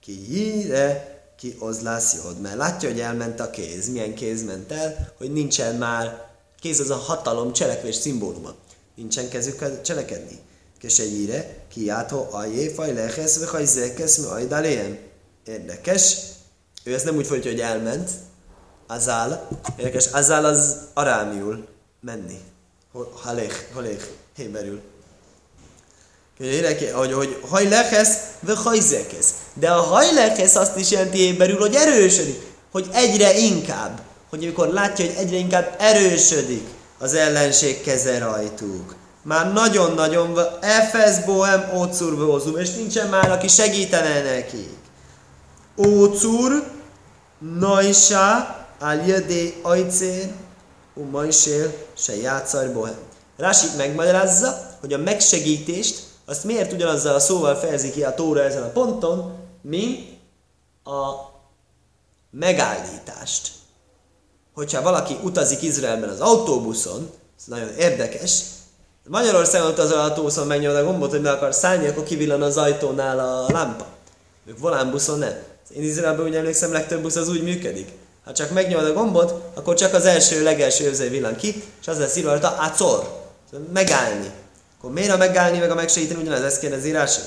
Ki 0.00 0.12
híre, 0.12 1.15
ki 1.36 1.56
az 1.58 1.80
lesz 1.80 2.14
jót. 2.14 2.40
Mert 2.40 2.56
látja, 2.56 2.88
hogy 2.88 3.00
elment 3.00 3.40
a 3.40 3.50
kéz. 3.50 3.88
Milyen 3.88 4.14
kéz 4.14 4.44
ment 4.44 4.72
el, 4.72 5.12
hogy 5.18 5.32
nincsen 5.32 5.74
már 5.74 6.24
kéz 6.60 6.80
az 6.80 6.90
a 6.90 6.96
hatalom, 6.96 7.52
cselekvés 7.52 7.94
szimbóluma. 7.94 8.54
Nincsen 8.94 9.28
kezük 9.28 9.82
cselekedni. 9.82 10.38
Kesegyire, 10.78 11.56
ki 11.68 11.88
átó 11.88 12.28
ajé, 12.30 12.68
faj 12.68 12.92
lehesz, 12.92 13.38
vagy 13.38 13.48
hajzekesz, 13.48 14.16
mi 14.16 14.26
ajdaléjem. 14.26 14.98
Érdekes. 15.46 16.16
Ő 16.84 16.94
ezt 16.94 17.04
nem 17.04 17.16
úgy 17.16 17.26
folytja, 17.26 17.50
hogy 17.50 17.60
elment. 17.60 18.10
Azál. 18.86 19.48
Érdekes, 19.76 20.06
azál 20.06 20.44
az 20.44 20.76
arámiul 20.94 21.68
menni. 22.00 22.40
Halech, 23.12 23.72
halech, 23.72 24.04
héberül. 24.36 24.80
Hogy, 26.38 27.12
hogy 27.12 27.40
hajlekesz, 27.48 28.16
vagy 28.40 28.56
hajzekesz. 28.56 29.30
De 29.54 29.70
a 29.70 29.80
hajlekesz 29.80 30.54
azt 30.54 30.76
is 30.76 30.90
jelenti 30.90 31.18
héberül, 31.18 31.58
hogy 31.58 31.74
erősödik. 31.74 32.42
Hogy 32.72 32.88
egyre 32.92 33.38
inkább. 33.38 34.00
Hogy 34.30 34.42
amikor 34.42 34.68
látja, 34.68 35.04
hogy 35.04 35.14
egyre 35.18 35.36
inkább 35.36 35.74
erősödik 35.78 36.66
az 36.98 37.14
ellenség 37.14 37.82
keze 37.82 38.18
rajtuk. 38.18 38.94
Már 39.22 39.52
nagyon-nagyon 39.52 40.38
Efez 40.60 41.24
bohem 41.24 41.70
ócur 41.74 42.60
és 42.60 42.74
nincsen 42.74 43.08
már, 43.08 43.30
aki 43.30 43.48
segítene 43.48 44.22
nekik. 44.22 44.68
Ócur, 45.76 46.70
Naisa, 47.58 48.56
Aljadé, 48.80 49.54
Ajcér, 49.62 50.28
Umajsél, 50.94 51.74
se 51.96 52.16
játszaj 52.16 52.68
bohem. 52.68 52.98
Rásit 53.36 53.76
megmagyarázza, 53.76 54.76
hogy 54.80 54.92
a 54.92 54.98
megsegítést 54.98 56.02
azt 56.26 56.44
miért 56.44 56.72
ugyanazzal 56.72 57.14
a 57.14 57.18
szóval 57.18 57.54
fejezi 57.54 57.90
ki 57.90 58.04
a 58.04 58.14
Tóra 58.14 58.42
ezen 58.42 58.62
a 58.62 58.68
ponton, 58.68 59.34
mi 59.62 60.18
a 60.84 61.12
megállítást. 62.30 63.52
Hogyha 64.54 64.82
valaki 64.82 65.16
utazik 65.22 65.62
Izraelben 65.62 66.08
az 66.08 66.20
autóbuszon, 66.20 67.10
ez 67.38 67.44
nagyon 67.46 67.68
érdekes, 67.68 68.42
Magyarországon 69.08 69.74
az 69.78 69.90
autóbuszon 69.90 70.46
megnyomod 70.46 70.76
a 70.76 70.84
gombot, 70.84 71.10
hogy 71.10 71.20
meg 71.20 71.32
akar 71.32 71.54
szállni, 71.54 71.86
akkor 71.86 72.02
kivillan 72.02 72.42
az 72.42 72.56
ajtónál 72.56 73.18
a 73.18 73.52
lámpa. 73.52 73.86
Ők 74.46 74.58
volánbuszon 74.58 75.18
nem. 75.18 75.34
Én 75.76 75.82
Izraelben 75.82 76.26
úgy 76.26 76.34
emlékszem, 76.34 76.72
legtöbb 76.72 77.02
busz 77.02 77.16
az 77.16 77.28
úgy 77.28 77.42
működik. 77.42 77.88
Ha 78.24 78.32
csak 78.32 78.50
megnyomod 78.50 78.86
a 78.86 78.92
gombot, 78.92 79.34
akkor 79.54 79.74
csak 79.74 79.94
az 79.94 80.04
első, 80.04 80.42
legelső 80.42 80.84
őrző 80.84 81.08
villan 81.08 81.36
ki, 81.36 81.62
és 81.80 81.88
az 81.88 81.98
lesz 81.98 82.16
írva 82.16 82.30
hogy 82.30 82.40
ácor. 82.42 83.24
Megállni. 83.72 84.30
Akkor 84.86 84.98
miért 84.98 85.14
a 85.14 85.16
megállni, 85.16 85.58
meg 85.58 85.70
a 85.70 85.74
megsegíteni 85.74 86.20
ugyanez, 86.20 86.42
ezt 86.42 86.60
kérdezi 86.60 86.90
Rási. 86.90 87.20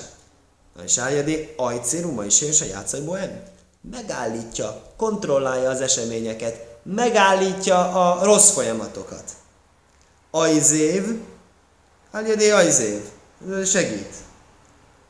Na 0.75 0.83
és 0.83 0.97
álljadi, 0.97 1.53
ajcéru, 1.57 2.11
ma 2.11 2.25
is 2.25 2.41
és 2.41 2.61
a 2.61 2.65
játszai 2.65 3.01
bohem. 3.01 3.41
Megállítja, 3.91 4.81
kontrollálja 4.97 5.69
az 5.69 5.81
eseményeket, 5.81 6.67
megállítja 6.83 7.77
a 7.77 8.23
rossz 8.23 8.49
folyamatokat. 8.49 9.23
Ajzév, 10.31 11.21
álljadi 12.11 12.49
ajzév, 12.49 13.01
segít. 13.65 14.13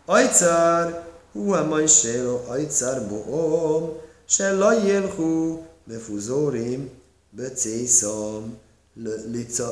Ajcar, 0.06 1.04
hu 1.34 1.54
a 1.54 1.64
majsélo, 1.64 2.40
ajcar 2.48 3.08
boom, 3.08 3.94
se 4.26 4.52
lajjelhu, 4.52 5.62
mefuzórim, 5.84 6.90
becészom, 7.30 8.58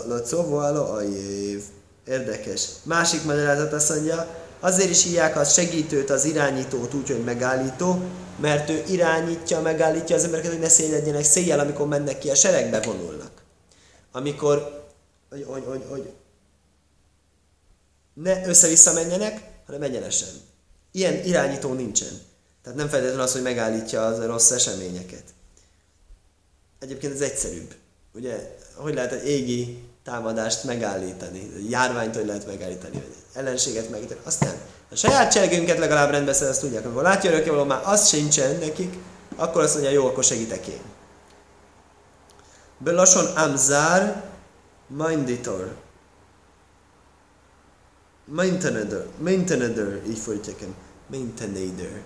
lacovó 0.08 0.58
a 0.58 0.94
ajév. 0.94 1.64
Érdekes. 2.08 2.68
Másik 2.84 3.24
magyarázat 3.24 3.74
azt 3.74 3.90
mondja, 3.90 4.46
azért 4.60 4.90
is 4.90 5.04
hívják 5.04 5.38
az 5.38 5.54
segítőt, 5.54 6.10
az 6.10 6.26
irányítót 6.26 6.94
úgy, 6.94 7.08
hogy 7.08 7.24
megállító, 7.24 8.02
mert 8.40 8.70
ő 8.70 8.84
irányítja, 8.88 9.62
megállítja 9.62 10.16
az 10.16 10.24
embereket, 10.24 10.52
hogy 10.52 10.62
ne 10.62 10.70
széledjenek 10.70 11.24
széjjel, 11.24 11.60
amikor 11.60 11.88
mennek 11.88 12.18
ki, 12.18 12.30
a 12.30 12.36
seregbe 12.36 12.82
vonulnak. 12.82 13.32
Amikor, 14.12 14.86
hogy, 15.30 15.46
hogy, 15.48 15.64
hogy, 15.66 15.84
hogy 15.90 16.14
ne 18.14 18.48
össze-vissza 18.48 18.94
menjenek, 18.94 19.50
hanem 19.66 19.82
egyenesen. 19.82 20.30
Ilyen 20.92 21.26
irányító 21.26 21.74
nincsen. 21.74 22.22
Tehát 22.64 22.78
nem 22.78 22.88
feltétlenül 22.88 23.22
az, 23.22 23.32
hogy 23.32 23.42
megállítja 23.42 24.06
az 24.06 24.26
rossz 24.26 24.52
eseményeket. 24.52 25.24
Egyébként 26.80 27.14
ez 27.14 27.22
egyszerűbb. 27.22 27.76
Ugye, 28.14 28.58
hogy 28.76 28.94
lehet 28.94 29.12
egy 29.12 29.28
égi 29.28 29.84
támadást 30.08 30.64
megállítani, 30.64 31.52
járványt 31.70 32.16
hogy 32.16 32.26
lehet 32.26 32.48
megállítani, 32.48 32.94
vagy 32.94 33.16
ellenséget 33.34 33.90
megállítani, 33.90 34.20
azt 34.24 34.40
nem. 34.40 34.54
A 34.92 34.96
saját 34.96 35.32
cselgőnket 35.32 35.78
legalább 35.78 36.10
rendbe 36.10 36.34
szed, 36.34 36.48
azt 36.48 36.60
tudják, 36.60 36.86
amikor 36.86 37.04
látja 37.04 37.32
örökkévaló, 37.32 37.64
már 37.64 37.82
az 37.84 38.08
sincsen 38.08 38.56
nekik, 38.56 38.98
akkor 39.36 39.62
azt 39.62 39.74
mondja, 39.74 39.92
jó, 39.92 40.06
akkor 40.06 40.24
segítek 40.24 40.68
én. 40.68 40.82
Belason 42.78 43.26
amzár, 43.26 44.24
minditor. 44.88 45.76
Maintenader, 48.26 49.06
maintenader, 49.18 50.02
így 50.08 50.20
folytják 50.20 50.62
el. 50.62 50.74
Maintenader. 51.08 52.02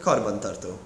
Karbantartó. 0.00 0.78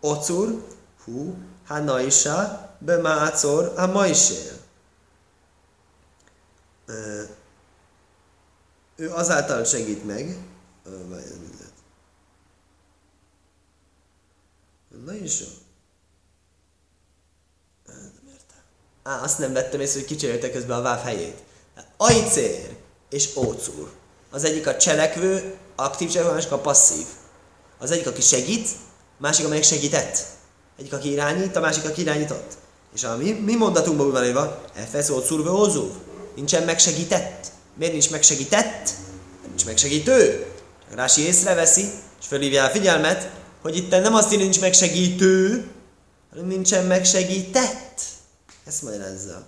Ocur, 0.00 0.64
hú, 1.04 1.34
hanaisa, 1.66 2.70
bemácor, 2.78 3.72
a 3.76 3.86
majsél 3.86 4.57
ő 8.96 9.10
azáltal 9.10 9.64
segít 9.64 10.04
meg, 10.04 10.38
Na 15.04 15.14
is 15.14 15.40
jó. 15.40 15.46
Á, 19.02 19.22
azt 19.22 19.38
nem 19.38 19.52
vettem 19.52 19.80
észre, 19.80 19.98
hogy 19.98 20.08
kicseréltek 20.08 20.52
közben 20.52 20.78
a 20.78 20.82
váv 20.82 21.02
helyét. 21.02 21.42
Ajcér 21.96 22.76
és 23.10 23.36
ócúr. 23.36 23.90
Az 24.30 24.44
egyik 24.44 24.66
a 24.66 24.76
cselekvő, 24.76 25.56
aktív 25.76 26.08
cselekvő, 26.08 26.30
a 26.30 26.34
másik 26.34 26.52
a 26.52 26.58
passzív. 26.58 27.06
Az 27.78 27.90
egyik, 27.90 28.06
aki 28.06 28.20
segít, 28.20 28.68
másik, 29.16 29.44
amelyik 29.44 29.64
segített. 29.64 30.26
Egyik, 30.78 30.92
aki 30.92 31.10
irányít, 31.10 31.56
a 31.56 31.60
másik, 31.60 31.84
aki 31.84 32.00
irányított. 32.00 32.56
És 32.94 33.04
a 33.04 33.16
mi, 33.16 33.30
mi 33.30 33.56
mondatunkban 33.56 34.10
van 34.10 34.24
írva, 34.24 34.64
Efesz, 34.74 35.08
ócúr, 35.08 35.48
ózúv 35.48 35.92
nincsen 36.38 36.62
megsegített. 36.62 37.46
Miért 37.74 37.92
nincs 37.92 38.10
megsegített? 38.10 38.90
Nincs 39.48 39.64
megsegítő. 39.64 40.46
Rási 40.94 41.26
észreveszi, 41.26 41.90
és 42.20 42.26
fölhívja 42.26 42.64
a 42.64 42.68
figyelmet, 42.68 43.30
hogy 43.62 43.76
itt 43.76 43.90
nem 43.90 44.14
azt 44.14 44.32
írja, 44.32 44.44
nincs 44.44 44.60
megsegítő, 44.60 45.66
hanem 46.30 46.46
nincsen 46.46 46.84
megsegített. 46.84 48.00
Ezt 48.66 48.82
magyarázza. 48.82 49.46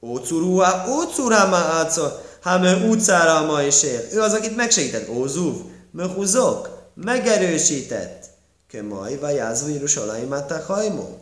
Ócurúá, 0.00 0.86
ócuráma 0.88 1.56
átszol, 1.56 2.22
hát 2.42 2.84
utcára 2.84 3.46
ma 3.46 3.62
is 3.62 3.82
él. 3.82 4.00
Ő 4.12 4.20
az, 4.20 4.32
akit 4.32 4.56
megsegített. 4.56 5.08
Ózúv, 5.08 5.56
möhúzok, 5.90 6.88
megerősített. 6.94 8.24
Kömaj, 8.70 9.18
vagy 9.18 9.34
jázó 9.34 9.68
Jeruzsálemát 9.68 10.50
a 10.50 10.62
hajmó. 10.66 11.18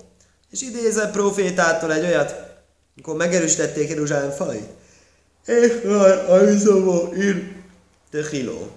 És 0.50 0.62
idézett 0.62 1.12
profétától 1.12 1.92
egy 1.92 2.04
olyat, 2.04 2.49
amikor 3.00 3.26
megerősítették 3.26 3.88
Jeruzsálem 3.88 4.30
falait. 4.30 4.68
És 5.46 5.72
már 5.84 6.30
Aizova 6.30 7.16
ír 7.16 7.52
Töhiló. 8.10 8.68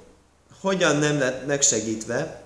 Hogyan 0.62 0.96
nem 0.96 1.20
lett 1.20 1.46
megsegítve 1.46 2.44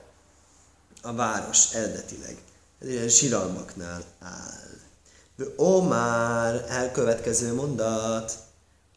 a 1.01 1.13
város 1.13 1.73
eredetileg? 1.73 2.37
Ez 2.81 2.87
ilyen 2.87 3.09
siralmaknál 3.09 4.01
áll. 4.19 5.47
Ó 5.57 5.81
már, 5.81 6.65
elkövetkező 6.69 7.53
mondat. 7.53 8.33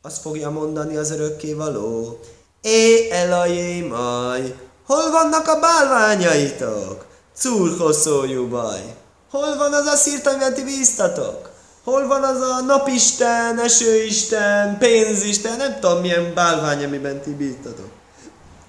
Azt 0.02 0.20
fogja 0.20 0.50
mondani 0.50 0.96
az 0.96 1.10
örökké 1.10 1.52
való. 1.52 2.20
É, 2.60 3.10
elajé 3.10 3.80
maj, 3.80 4.54
hol 4.86 5.10
vannak 5.10 5.48
a 5.48 5.60
bálványaitok? 5.60 7.06
Cúrhosszójú 7.34 8.48
baj. 8.48 8.94
Hol 9.30 9.56
van 9.56 9.72
az 9.72 9.86
a 9.86 9.96
szírt, 9.96 10.26
amivel 10.26 10.52
ti 10.52 10.64
bíztatok? 10.64 11.49
Hol 11.84 12.06
van 12.06 12.22
az 12.22 12.40
a 12.40 12.60
napisten, 12.60 13.58
esőisten, 13.58 14.78
pénzisten, 14.78 15.56
nem 15.56 15.78
tudom 15.80 16.00
milyen 16.00 16.34
bálvány, 16.34 16.84
amiben 16.84 17.20
ti 17.20 17.30
bíztatok. 17.30 17.88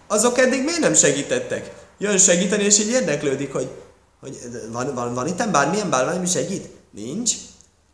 Azok 0.07 0.37
eddig 0.37 0.63
miért 0.63 0.79
nem 0.79 0.93
segítettek? 0.93 1.71
Jön 1.97 2.17
segíteni, 2.17 2.63
és 2.63 2.79
így 2.79 2.89
érdeklődik, 2.89 3.53
hogy, 3.53 3.69
hogy 4.19 4.37
van, 4.71 4.93
van, 4.93 5.13
van 5.13 5.27
itt 5.27 5.49
bármilyen 5.49 5.89
bálvány, 5.89 6.17
ami 6.17 6.27
segít? 6.27 6.69
Nincs. 6.91 7.31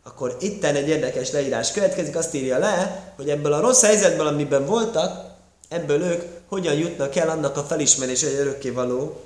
Akkor 0.04 0.36
itten 0.40 0.74
egy 0.74 0.88
érdekes 0.88 1.30
leírás 1.30 1.72
következik, 1.72 2.16
azt 2.16 2.34
írja 2.34 2.58
le, 2.58 3.04
hogy 3.16 3.28
ebből 3.28 3.52
a 3.52 3.60
rossz 3.60 3.82
helyzetből, 3.82 4.26
amiben 4.26 4.66
voltak, 4.66 5.24
ebből 5.68 6.02
ők 6.02 6.22
hogyan 6.48 6.74
jutnak 6.74 7.16
el 7.16 7.28
annak 7.28 7.56
a 7.56 7.64
felismerés, 7.64 8.22
hogy 8.22 8.34
örökkévaló 8.38 9.20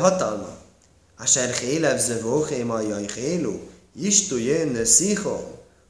hatalma. 0.00 0.48
Asher 1.18 1.54
hélev 1.54 1.98
zövóhé 1.98 2.62
majjaj 2.62 3.06
hélu, 3.14 3.58
istu 3.94 4.36
jön 4.36 4.84
szichom. 4.84 5.40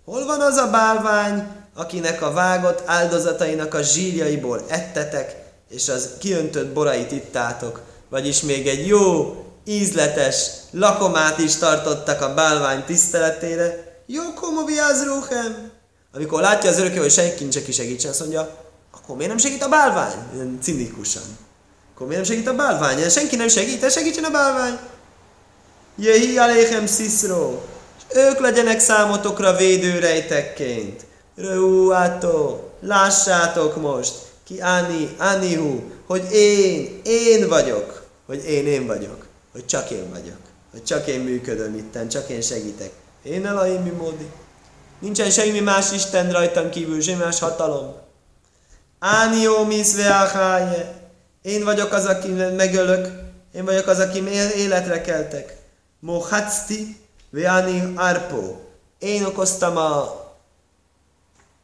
Hol 0.04 0.26
van 0.26 0.40
az 0.40 0.56
a 0.56 0.70
bálvány, 0.70 1.46
akinek 1.74 2.22
a 2.22 2.32
vágott 2.32 2.82
áldozatainak 2.86 3.74
a 3.74 3.82
zsírjaiból 3.82 4.64
ettetek, 4.68 5.36
és 5.70 5.88
az 5.88 6.08
kiöntött 6.18 6.72
borait 6.72 7.12
ittátok, 7.12 7.80
vagyis 8.08 8.40
még 8.40 8.68
egy 8.68 8.86
jó, 8.86 9.34
ízletes 9.64 10.50
lakomát 10.70 11.38
is 11.38 11.56
tartottak 11.56 12.20
a 12.20 12.34
bálvány 12.34 12.84
tiszteletére. 12.84 13.98
Jó 14.06 14.22
komovi 14.34 14.78
az 14.78 15.04
ruhem. 15.04 15.70
Amikor 16.14 16.40
látja 16.40 16.70
az 16.70 16.78
örökké, 16.78 16.98
hogy 16.98 17.10
senki 17.10 17.42
nincs, 17.42 17.56
aki 17.56 17.72
segítsen, 17.72 18.10
azt 18.10 18.20
mondja, 18.20 18.56
akkor 18.90 19.16
miért 19.16 19.30
nem 19.30 19.40
segít 19.40 19.62
a 19.62 19.68
bálvány? 19.68 20.14
Ilyen 20.34 20.58
cinikusan. 20.62 21.22
Akkor 21.94 22.06
miért 22.06 22.22
nem 22.22 22.32
segít 22.32 22.48
a 22.48 22.56
bálvány? 22.56 23.08
Senki 23.08 23.36
nem 23.36 23.48
segít, 23.48 23.90
segítsen 23.90 24.24
a 24.24 24.30
bálvány. 24.30 24.78
Jehi 25.96 26.38
aléhem 26.38 26.86
sziszró, 26.86 27.62
ők 28.14 28.38
legyenek 28.38 28.80
számotokra 28.80 29.56
védőrejtekként. 29.56 31.06
Reuátó, 31.36 32.70
lássátok 32.80 33.80
most, 33.80 34.12
ki 34.44 34.60
Ani, 34.60 35.14
Anihu, 35.18 35.80
hogy 36.06 36.32
én, 36.32 37.00
én 37.04 37.48
vagyok, 37.48 38.02
hogy 38.26 38.44
én, 38.44 38.66
én 38.66 38.86
vagyok, 38.86 39.26
hogy 39.52 39.66
csak 39.66 39.90
én 39.90 40.10
vagyok, 40.10 40.38
hogy 40.70 40.84
csak 40.84 41.06
én 41.06 41.20
működöm 41.20 41.74
itten, 41.74 42.08
csak 42.08 42.28
én 42.28 42.40
segítek. 42.40 42.90
Én 43.22 43.46
elaim 43.46 43.82
mi 43.82 43.90
módi. 43.90 44.30
Nincsen 44.98 45.30
semmi 45.30 45.60
más 45.60 45.92
Isten 45.92 46.30
rajtam 46.32 46.70
kívül, 46.70 47.00
semmi 47.00 47.22
más 47.22 47.38
hatalom. 47.38 47.94
Ánió 48.98 49.64
miszve 49.64 50.32
Én 51.42 51.64
vagyok 51.64 51.92
az, 51.92 52.04
aki 52.04 52.28
megölök, 52.56 53.08
én 53.54 53.64
vagyok 53.64 53.86
az, 53.86 53.98
aki 53.98 54.22
életre 54.56 55.00
keltek. 55.00 55.56
Mohacti 56.00 56.99
Veani 57.30 57.92
Arpo. 57.96 58.56
Én 58.98 59.24
okoztam 59.24 59.76
a 59.76 60.20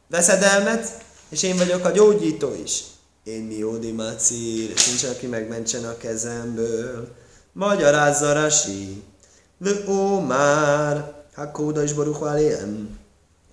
veszedelmet, 0.07 1.05
és 1.29 1.43
én 1.43 1.57
vagyok 1.57 1.85
a 1.85 1.91
gyógyító 1.91 2.53
is. 2.63 2.83
Én 3.23 3.43
mi 3.43 3.63
Ódimácír, 3.63 4.73
nincs, 4.87 5.03
aki 5.03 5.27
megmentsen 5.27 5.85
a 5.85 5.97
kezemből. 5.97 7.07
Magyarázza 7.51 8.33
Rasi. 8.33 9.03
Ó 9.87 10.19
már, 10.19 11.15
Hakóda 11.35 11.83
is 11.83 11.93
baruch 11.93 12.21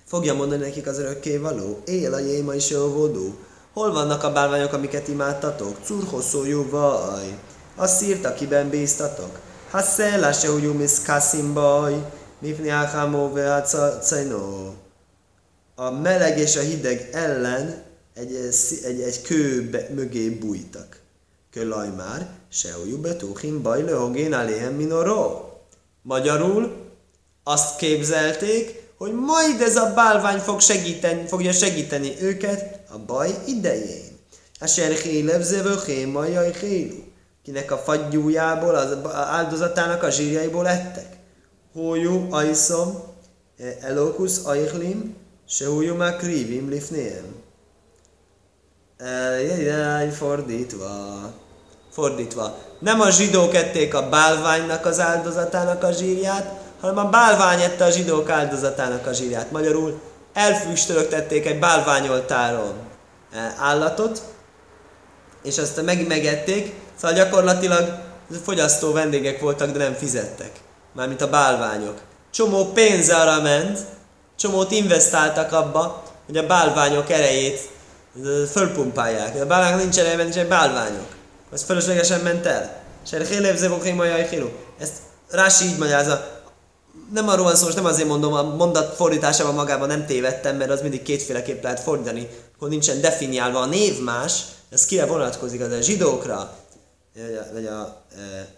Fogja 0.05 0.35
mondani 0.35 0.63
nekik 0.63 0.87
az 0.87 0.99
örökké 0.99 1.37
való. 1.37 1.83
Él 1.85 2.15
a 2.15 2.19
jéma 2.19 2.55
is 2.55 2.71
vodó. 2.73 3.35
Hol 3.73 3.93
vannak 3.93 4.23
a 4.23 4.33
bálványok, 4.33 4.73
amiket 4.73 5.09
imádtatok? 5.09 5.77
Curhosszó 5.85 6.45
jó 6.45 6.67
vaj. 6.71 7.39
A 7.77 7.87
szírt, 7.87 8.25
akiben 8.25 8.69
bíztatok. 8.69 9.39
הסלע 9.74 10.34
שהוא 10.34 10.60
יומסקסים 10.60 11.54
baj, 11.54 11.94
mifni 12.42 12.70
áhámó 12.70 13.32
veácajnó. 13.34 14.74
A 15.76 15.92
meleg 15.92 16.38
és 16.38 16.56
a 16.56 16.62
hideg 16.62 17.10
ellen 17.12 17.84
egy, 18.14 18.36
egy, 18.84 19.02
egy 19.02 19.22
kő 19.22 19.70
mögé 19.96 20.30
bújtak. 20.30 21.00
Kölaj 21.52 21.90
már, 21.98 22.28
se 22.50 22.70
betuchim 23.02 23.62
baj 23.62 23.84
lehogén 23.84 24.34
aléhem 24.34 24.74
minoró. 24.74 25.52
Magyarul 26.02 26.76
azt 27.44 27.78
képzelték, 27.78 28.82
hogy 28.98 29.14
majd 29.14 29.62
ez 29.62 29.76
a 29.76 29.94
bálvány 29.96 30.40
fog 30.40 30.62
segíteni, 30.62 31.28
fogja 31.28 31.52
segíteni 31.52 32.16
őket 32.22 32.80
a 32.90 32.98
baj 32.98 33.36
idején. 33.48 34.18
A 34.60 34.68
serhélev 34.68 35.42
zevöché 35.42 36.06
majaj 36.06 36.54
hélu 36.60 37.04
kinek 37.45 37.71
a 37.71 37.77
fagyújából, 37.77 38.75
az 38.75 38.97
áldozatának 39.13 40.03
a 40.03 40.11
zsírjaiból 40.11 40.69
ettek. 40.69 41.07
Hójú 41.73 42.27
ajszom, 42.31 43.03
e, 43.59 43.87
elokusz 43.87 44.45
ajhlim, 44.45 45.17
se 45.49 45.67
hójú 45.67 45.95
már 45.95 46.17
krívim 46.17 46.69
lifnéem. 46.69 47.43
Jaj, 49.59 50.11
fordítva. 50.11 50.93
Fordítva. 51.91 52.59
Nem 52.79 53.01
a 53.01 53.11
zsidók 53.11 53.55
ették 53.55 53.95
a 53.95 54.09
bálványnak 54.09 54.87
az 54.87 55.01
áldozatának 55.01 55.83
a 55.83 55.93
zsírját, 55.93 56.61
hanem 56.81 56.99
a 56.99 57.11
bálvány 57.11 57.61
ette 57.61 57.85
a 57.85 57.91
zsidók 57.91 58.31
áldozatának 58.31 59.07
a 59.07 59.13
zsírját. 59.13 59.51
Magyarul 59.51 60.01
elfüstölögtették 60.33 61.47
egy 61.47 61.59
bálványoltáron 61.59 62.75
e, 63.33 63.55
állatot, 63.59 64.23
és 65.45 65.59
azt 65.59 65.83
meg 65.83 66.07
megették, 66.07 66.75
Szóval 67.01 67.17
gyakorlatilag 67.17 67.99
fogyasztó 68.45 68.93
vendégek 68.93 69.41
voltak, 69.41 69.71
de 69.71 69.79
nem 69.79 69.95
fizettek. 69.95 70.51
Mármint 70.93 71.23
a 71.23 71.31
bálványok. 71.31 72.01
Csomó 72.31 72.65
pénz 72.65 73.11
arra 73.11 73.43
ment, 73.43 73.79
csomót 74.39 74.71
investáltak 74.71 75.53
abba, 75.53 76.03
hogy 76.27 76.37
a 76.37 76.47
bálványok 76.47 77.11
erejét 77.11 77.69
fölpumpálják. 78.51 79.41
A 79.43 79.47
bálványok 79.47 79.81
nincs 79.81 79.99
ereje, 79.99 80.17
nincs 80.17 80.37
egy 80.37 80.49
bálványok. 80.49 81.07
Az 81.53 81.63
fölöslegesen 81.63 82.21
ment 82.21 82.47
el. 82.47 82.83
Ezt 84.79 84.93
Rási 85.31 85.65
így 85.65 85.79
magyarázza. 85.79 86.43
Nem 87.13 87.29
arról 87.29 87.45
van 87.45 87.57
szó, 87.57 87.65
most 87.65 87.77
nem 87.77 87.85
azért 87.85 88.09
mondom, 88.09 88.33
a 88.33 88.43
mondat 88.43 88.95
fordításában 88.95 89.55
magában 89.55 89.89
nem 89.89 90.07
tévedtem, 90.07 90.57
mert 90.57 90.71
az 90.71 90.81
mindig 90.83 91.03
kétféleképp 91.03 91.63
lehet 91.63 91.81
fordítani, 91.81 92.29
akkor 92.55 92.69
nincsen 92.69 93.01
definiálva 93.01 93.61
a 93.61 93.67
név 93.67 94.03
más, 94.03 94.43
ez 94.75 94.85
kire 94.85 95.07
vonatkozik, 95.07 95.61
az 95.61 95.73
a 95.73 95.81
zsidókra, 95.81 96.57
vagy 97.53 97.67
a 97.67 98.03
e, 98.17 98.49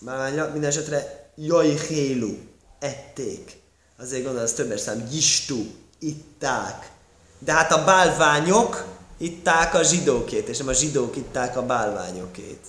bálványra, 0.00 0.50
minden 0.52 0.70
esetre 0.70 1.30
jaj 1.36 1.78
hélu, 1.88 2.36
ették. 2.78 3.56
Azért 3.98 4.22
gondolom, 4.22 4.44
az 4.46 4.52
többes 4.52 4.80
szám, 4.80 5.08
gistu, 5.10 5.66
itták. 5.98 6.90
De 7.38 7.52
hát 7.52 7.72
a 7.72 7.84
bálványok 7.84 8.86
itták 9.18 9.74
a 9.74 9.82
zsidókét, 9.82 10.48
és 10.48 10.58
nem 10.58 10.68
a 10.68 10.72
zsidók 10.72 11.16
itták 11.16 11.56
a 11.56 11.66
bálványokét. 11.66 12.66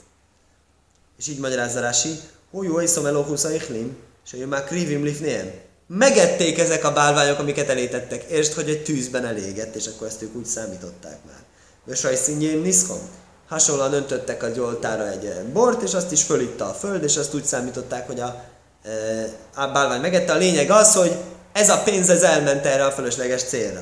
És 1.18 1.28
így 1.28 1.40
magyarázza 1.40 1.80
Rási, 1.80 2.20
hú, 2.52 2.64
jó, 2.64 2.80
iszom 2.80 3.06
elohusz 3.06 3.44
a 3.44 3.54
ichlim, 3.54 3.98
és 4.26 4.32
hogy 4.32 4.48
már 4.48 4.64
krivim 4.64 5.04
lifném. 5.04 5.52
Megették 5.88 6.60
ezek 6.60 6.84
a 6.84 6.94
bálványok, 6.94 7.40
amiket 7.40 7.70
elétettek. 7.70 8.24
Értsd, 8.24 8.54
hogy 8.54 8.70
egy 8.70 8.84
tűzben 8.84 9.26
elégett, 9.26 9.76
és 9.76 9.88
akkor 9.88 10.08
ezt 10.08 10.22
ők 10.22 10.36
úgy 10.36 10.46
számították 10.46 11.20
már. 11.26 11.48
Vösaj 11.90 12.16
színjém 12.16 12.62
niszkom 12.62 13.00
hasonlóan 13.48 13.94
öntöttek 13.94 14.44
a 14.44 14.48
gyoltára 14.48 15.08
egy 15.08 15.26
eh, 15.26 15.36
bort, 15.54 15.82
és 15.82 15.94
azt 15.94 16.12
is 16.12 16.24
fölitta 16.24 16.66
a 16.66 16.74
föld, 16.74 17.04
és 17.04 17.18
azt 17.18 17.34
úgy 17.34 17.44
számították, 17.44 18.08
hogy 18.08 18.20
a, 18.20 18.44
eh, 18.84 19.64
a 19.64 19.68
bálvány 19.72 20.02
megette. 20.02 20.34
A 20.34 20.38
lényeg 20.38 20.70
az, 20.70 20.96
hogy 20.96 21.16
ez 21.54 21.70
a 21.70 21.82
pénz 21.84 22.10
ez 22.10 22.22
elment 22.22 22.66
erre 22.66 22.86
a 22.86 22.92
fölösleges 22.92 23.44
célra. 23.44 23.82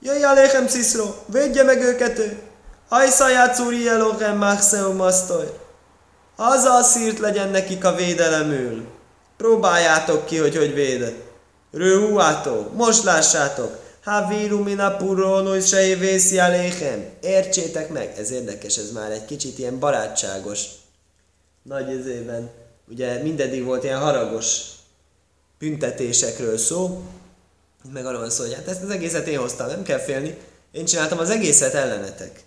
Jöjj 0.00 0.22
Aléhem 0.22 0.68
Sziszró, 0.68 1.14
védje 1.26 1.62
meg 1.62 1.82
őket 1.82 2.18
ő! 2.18 2.38
Hajszaját 2.88 3.58
úri 3.58 3.88
elóhem 3.88 4.36
machszeum 4.36 4.96
masztoj! 4.96 5.58
Az 6.36 6.64
a 6.64 6.82
szírt 6.82 7.18
legyen 7.18 7.48
nekik 7.48 7.84
a 7.84 7.94
védelemül. 7.94 8.86
Próbáljátok 9.36 10.26
ki, 10.26 10.36
hogy 10.36 10.56
hogy 10.56 10.74
véd. 10.74 11.14
Rőhúátó, 11.72 12.70
most 12.76 13.04
lássátok, 13.04 13.76
Haviru 14.10 14.62
mina 14.62 14.96
puronus 14.96 15.68
se 15.68 15.96
vészi 15.96 16.38
aléhem. 16.38 17.04
Értsétek 17.20 17.88
meg, 17.88 18.14
ez 18.18 18.30
érdekes, 18.30 18.76
ez 18.76 18.92
már 18.92 19.10
egy 19.10 19.24
kicsit 19.24 19.58
ilyen 19.58 19.78
barátságos. 19.78 20.64
Nagy 21.62 21.98
izében. 21.98 22.50
Ugye 22.88 23.22
mindeddig 23.22 23.64
volt 23.64 23.84
ilyen 23.84 23.98
haragos 23.98 24.62
büntetésekről 25.58 26.58
szó, 26.58 27.02
meg 27.92 28.06
arról 28.06 28.20
van 28.20 28.30
szó, 28.30 28.42
hogy 28.42 28.54
hát 28.54 28.68
ezt 28.68 28.82
az 28.82 28.90
egészet 28.90 29.26
én 29.26 29.38
hoztam, 29.38 29.66
nem 29.66 29.82
kell 29.82 29.98
félni. 29.98 30.36
Én 30.70 30.84
csináltam 30.84 31.18
az 31.18 31.30
egészet 31.30 31.74
ellenetek. 31.74 32.40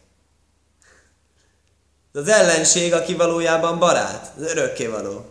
az 2.14 2.28
ellenség, 2.28 2.94
aki 2.94 3.14
valójában 3.14 3.80
barát, 3.80 4.34
az 4.38 4.44
örökkévaló. 4.52 5.26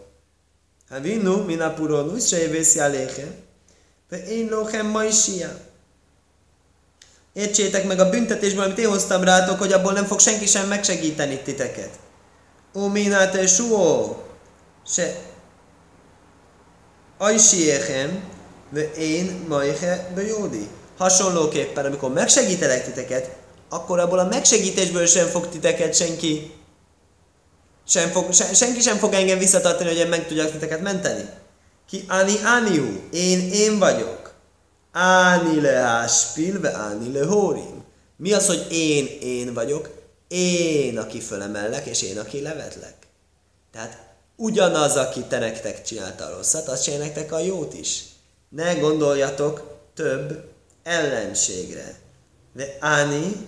Hát 0.88 1.02
vinnu, 1.02 1.44
minapuro, 1.44 2.18
se 2.18 2.38
évészi 2.42 2.78
aléhe, 2.78 3.26
de 4.08 4.26
én 4.26 4.48
lóhem 4.48 4.86
ma 4.86 5.04
is 5.04 5.28
ilyen. 5.28 5.70
Értsétek 7.32 7.84
meg 7.84 8.00
a 8.00 8.08
büntetésből, 8.08 8.64
amit 8.64 8.78
én 8.78 8.88
hoztam 8.88 9.24
rátok, 9.24 9.58
hogy 9.58 9.72
abból 9.72 9.92
nem 9.92 10.04
fog 10.04 10.20
senki 10.20 10.46
sem 10.46 10.68
megsegíteni 10.68 11.38
titeket. 11.38 11.90
Ó, 12.74 12.86
minate 12.86 13.46
suó, 13.46 14.22
se 14.86 15.16
ajsiéhem, 17.18 18.22
én 18.98 19.44
majhe 19.48 20.10
bejódi. 20.14 20.68
Hasonlóképpen, 20.98 21.84
amikor 21.84 22.12
megsegítelek 22.12 22.84
titeket, 22.84 23.30
akkor 23.68 23.98
abból 23.98 24.18
a 24.18 24.28
megsegítésből 24.28 25.06
sem 25.06 25.26
fog 25.26 25.48
titeket 25.48 25.94
senki, 25.94 26.54
sem 27.86 28.08
fog, 28.08 28.32
se, 28.32 28.54
senki 28.54 28.80
sem 28.80 28.96
fog 28.96 29.12
engem 29.12 29.38
visszatartani, 29.38 29.88
hogy 29.88 29.98
én 29.98 30.08
meg 30.08 30.26
tudjak 30.26 30.50
titeket 30.50 30.80
menteni. 30.80 31.28
Ki 31.88 32.04
ani 32.08 32.34
aniu, 32.44 33.00
én 33.12 33.52
én 33.52 33.78
vagyok. 33.78 34.21
Áni 34.92 35.60
le 35.60 36.06
spilve, 36.06 36.72
áni 36.72 37.12
le 37.12 37.24
hórim. 37.24 37.84
Mi 38.16 38.32
az, 38.32 38.46
hogy 38.46 38.66
én 38.70 39.06
én 39.20 39.54
vagyok? 39.54 39.90
Én, 40.28 40.98
aki 40.98 41.20
fölemellek, 41.20 41.86
és 41.86 42.02
én, 42.02 42.18
aki 42.18 42.40
levetlek. 42.40 42.94
Tehát 43.72 43.98
ugyanaz, 44.36 44.96
aki 44.96 45.20
te 45.20 45.38
nektek 45.38 45.82
csinálta 45.82 46.24
a 46.24 46.36
rosszat, 46.36 46.68
az 46.68 46.80
csinál 46.80 46.98
nektek 46.98 47.32
a 47.32 47.38
jót 47.38 47.74
is. 47.74 48.04
Ne 48.48 48.74
gondoljatok 48.74 49.78
több 49.94 50.44
ellenségre. 50.82 51.94
De 52.54 52.76
Áni, 52.80 53.46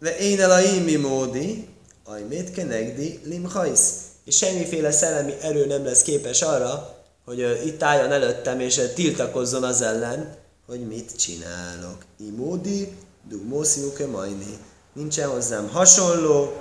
de 0.00 0.16
én 0.18 0.40
a 0.40 0.60
imi 0.60 0.96
módi, 0.96 1.68
ajmét 2.04 2.52
kenegdi 2.52 3.20
limhajsz. 3.24 3.92
És 4.24 4.36
semmiféle 4.36 4.90
szellemi 4.90 5.34
erő 5.40 5.66
nem 5.66 5.84
lesz 5.84 6.02
képes 6.02 6.42
arra, 6.42 6.96
hogy 7.24 7.60
itt 7.64 7.82
álljon 7.82 8.12
előttem, 8.12 8.60
és 8.60 8.80
tiltakozzon 8.94 9.62
az 9.62 9.82
ellen, 9.82 10.36
hogy 10.66 10.86
mit 10.86 11.16
csinálok. 11.16 12.04
Imódi, 12.18 12.96
dugmósziuke 13.28 14.06
majni. 14.06 14.58
Nincsen 14.92 15.28
hozzám 15.28 15.68
hasonló, 15.68 16.56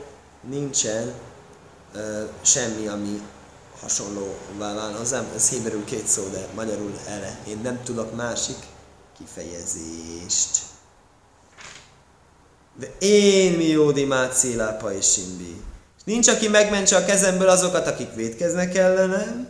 nincsen 0.50 1.14
uh, 1.96 2.30
semmi, 2.42 2.88
ami 2.88 3.22
hasonló 3.82 4.36
válna 4.58 4.98
hozzám. 4.98 5.26
Ez 5.36 5.50
héberül 5.50 5.84
két 5.84 6.08
szó, 6.08 6.28
de 6.28 6.48
magyarul 6.56 6.94
erre. 7.08 7.40
Én 7.48 7.60
nem 7.64 7.84
tudok 7.84 8.16
másik 8.16 8.58
kifejezést. 9.18 10.62
De 12.80 12.94
én 13.00 13.54
mi 13.54 13.68
jódi 13.68 14.04
mácélá 14.04 14.78
és 14.98 15.12
simbi. 15.12 15.62
Nincs, 16.06 16.28
aki 16.28 16.48
megmentse 16.48 16.96
a 16.96 17.06
kezemből 17.06 17.50
azokat, 17.50 17.88
akik 17.88 18.14
védkeznek 18.14 18.76
ellenem. 18.76 19.48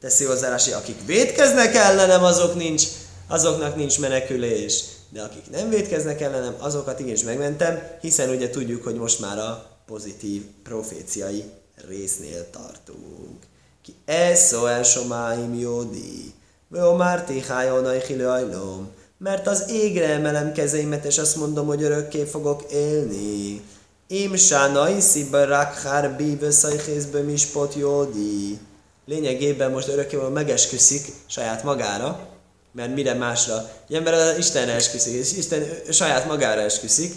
Teszi 0.00 0.24
hozzárási, 0.24 0.72
akik 0.72 1.06
védkeznek 1.06 1.74
ellenem, 1.74 2.24
azok 2.24 2.54
nincs, 2.54 2.82
azoknak 3.30 3.76
nincs 3.76 4.00
menekülés. 4.00 4.84
De 5.08 5.22
akik 5.22 5.50
nem 5.50 5.68
védkeznek 5.68 6.20
ellenem, 6.20 6.54
azokat 6.58 7.00
igenis 7.00 7.22
megmentem, 7.22 7.82
hiszen 8.00 8.28
ugye 8.28 8.50
tudjuk, 8.50 8.84
hogy 8.84 8.94
most 8.94 9.20
már 9.20 9.38
a 9.38 9.66
pozitív 9.86 10.42
proféciai 10.62 11.44
résznél 11.88 12.50
tartunk. 12.50 13.38
Ki 13.82 13.94
eszó 14.04 14.66
el 14.66 14.82
somáim 14.82 15.54
jódi. 15.54 16.34
Vő 16.68 16.90
márti 16.90 17.40
hájónai 17.40 18.22
ajlom 18.22 18.98
mert 19.22 19.46
az 19.46 19.64
égre 19.70 20.08
emelem 20.08 20.52
kezeimet, 20.52 21.04
és 21.04 21.18
azt 21.18 21.36
mondom, 21.36 21.66
hogy 21.66 21.82
örökké 21.82 22.24
fogok 22.24 22.72
élni. 22.72 23.62
Im 24.06 24.36
sánai 24.36 25.00
szibben 25.00 25.46
rakhár 25.46 26.16
bíve 26.16 26.50
szajhészbe 26.50 27.20
mispot 27.20 27.74
jódi. 27.74 28.58
Lényegében 29.06 29.70
most 29.70 29.88
örökké 29.88 30.16
megesküszik 30.32 31.12
saját 31.26 31.62
magára, 31.62 32.28
mert 32.72 32.94
mire 32.94 33.14
másra. 33.14 33.70
Egy 33.88 33.96
ember 33.96 34.12
az 34.12 34.38
Istenre 34.38 34.72
esküszik, 34.72 35.14
és 35.14 35.32
Isten 35.32 35.68
saját 35.90 36.26
magára 36.26 36.60
esküszik, 36.60 37.14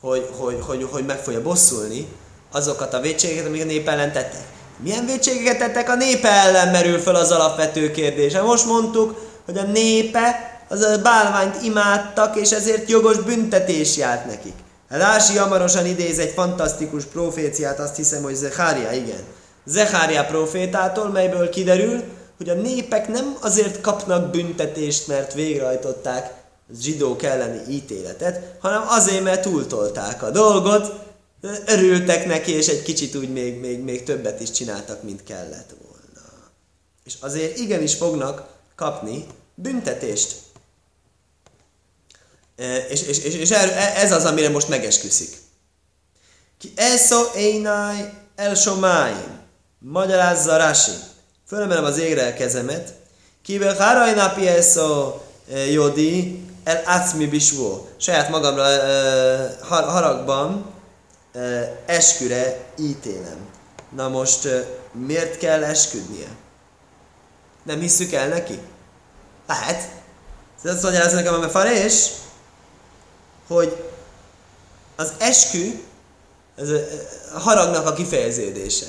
hogy, 0.00 0.28
hogy, 0.36 0.58
hogy, 0.60 0.86
hogy 0.90 1.04
meg 1.04 1.18
fogja 1.18 1.42
bosszulni 1.42 2.06
azokat 2.52 2.94
a 2.94 3.00
védségeket, 3.00 3.46
amik 3.46 3.62
a 3.62 3.64
nép 3.64 3.88
ellen 3.88 4.12
tettek. 4.12 4.42
Milyen 4.76 5.06
védségeket 5.06 5.58
tettek 5.58 5.88
a 5.88 5.94
nép 5.94 6.24
ellen 6.24 6.68
merül 6.68 6.98
fel 6.98 7.14
az 7.14 7.30
alapvető 7.30 7.90
kérdés. 7.90 8.38
Most 8.38 8.66
mondtuk, 8.66 9.26
hogy 9.44 9.58
a 9.58 9.62
népe 9.62 10.56
az 10.68 10.80
a 10.80 10.98
bálványt 11.02 11.62
imádtak, 11.62 12.36
és 12.36 12.50
ezért 12.50 12.88
jogos 12.88 13.18
büntetés 13.18 13.96
járt 13.96 14.26
nekik. 14.26 14.54
Rási 14.88 15.36
hamarosan 15.36 15.86
idéz 15.86 16.18
egy 16.18 16.32
fantasztikus 16.34 17.04
proféciát, 17.04 17.78
azt 17.78 17.96
hiszem, 17.96 18.22
hogy 18.22 18.34
Zecharia, 18.34 18.92
igen. 18.92 19.22
Zecharia 19.64 20.24
profétától, 20.24 21.08
melyből 21.08 21.48
kiderül, 21.48 22.02
hogy 22.38 22.48
a 22.48 22.54
népek 22.54 23.08
nem 23.08 23.36
azért 23.40 23.80
kapnak 23.80 24.30
büntetést, 24.30 25.06
mert 25.06 25.34
végrehajtották 25.34 26.34
zsidók 26.80 27.22
elleni 27.22 27.72
ítéletet, 27.74 28.56
hanem 28.60 28.82
azért, 28.88 29.22
mert 29.22 29.42
túltolták 29.42 30.22
a 30.22 30.30
dolgot, 30.30 31.06
örültek 31.66 32.26
neki, 32.26 32.52
és 32.52 32.68
egy 32.68 32.82
kicsit 32.82 33.14
úgy 33.14 33.32
még, 33.32 33.60
még, 33.60 33.80
még 33.80 34.02
többet 34.02 34.40
is 34.40 34.50
csináltak, 34.50 35.02
mint 35.02 35.24
kellett 35.24 35.74
volna. 35.82 36.26
És 37.04 37.14
azért 37.20 37.58
igenis 37.58 37.94
fognak 37.94 38.48
kapni 38.74 39.26
büntetést. 39.54 40.36
És, 42.88 43.02
és, 43.02 43.18
és, 43.18 43.34
és 43.34 43.50
ez 43.50 44.12
az, 44.12 44.24
amire 44.24 44.48
most 44.48 44.68
megesküszik. 44.68 45.36
Ki 46.58 46.72
eszo 46.76 47.24
énáj 47.36 48.12
el 48.36 48.54
somáim. 48.54 49.40
Magyarázza 49.78 50.56
Rasi. 50.56 50.92
Fölemelem 51.48 51.84
az 51.84 51.98
égre 51.98 52.26
a 52.26 52.32
kezemet. 52.32 52.94
Kivel 53.42 54.14
napi 54.14 54.48
eszo 54.48 55.20
jodi 55.70 56.44
el 56.64 56.82
acmi 56.86 57.26
bisvó. 57.26 57.88
Saját 57.96 58.28
magamra 58.28 58.64
haragban 59.68 60.74
esküre 61.86 62.64
ítélem. 62.78 63.38
Na 63.96 64.08
most 64.08 64.48
miért 64.92 65.38
kell 65.38 65.64
esküdnie? 65.64 66.28
Nem 67.62 67.80
hiszük 67.80 68.12
el 68.12 68.28
neki? 68.28 68.58
Lehet. 69.46 69.88
Ez 70.64 70.70
azt 70.70 70.82
mondja, 70.82 71.02
ez 71.02 71.12
nekem 71.12 71.42
a 71.42 71.48
farés, 71.48 72.10
hogy 73.46 73.84
az 74.96 75.12
eskü, 75.18 75.82
ez 76.56 76.68
a 77.34 77.38
haragnak 77.38 77.86
a 77.86 77.92
kifejeződése. 77.92 78.86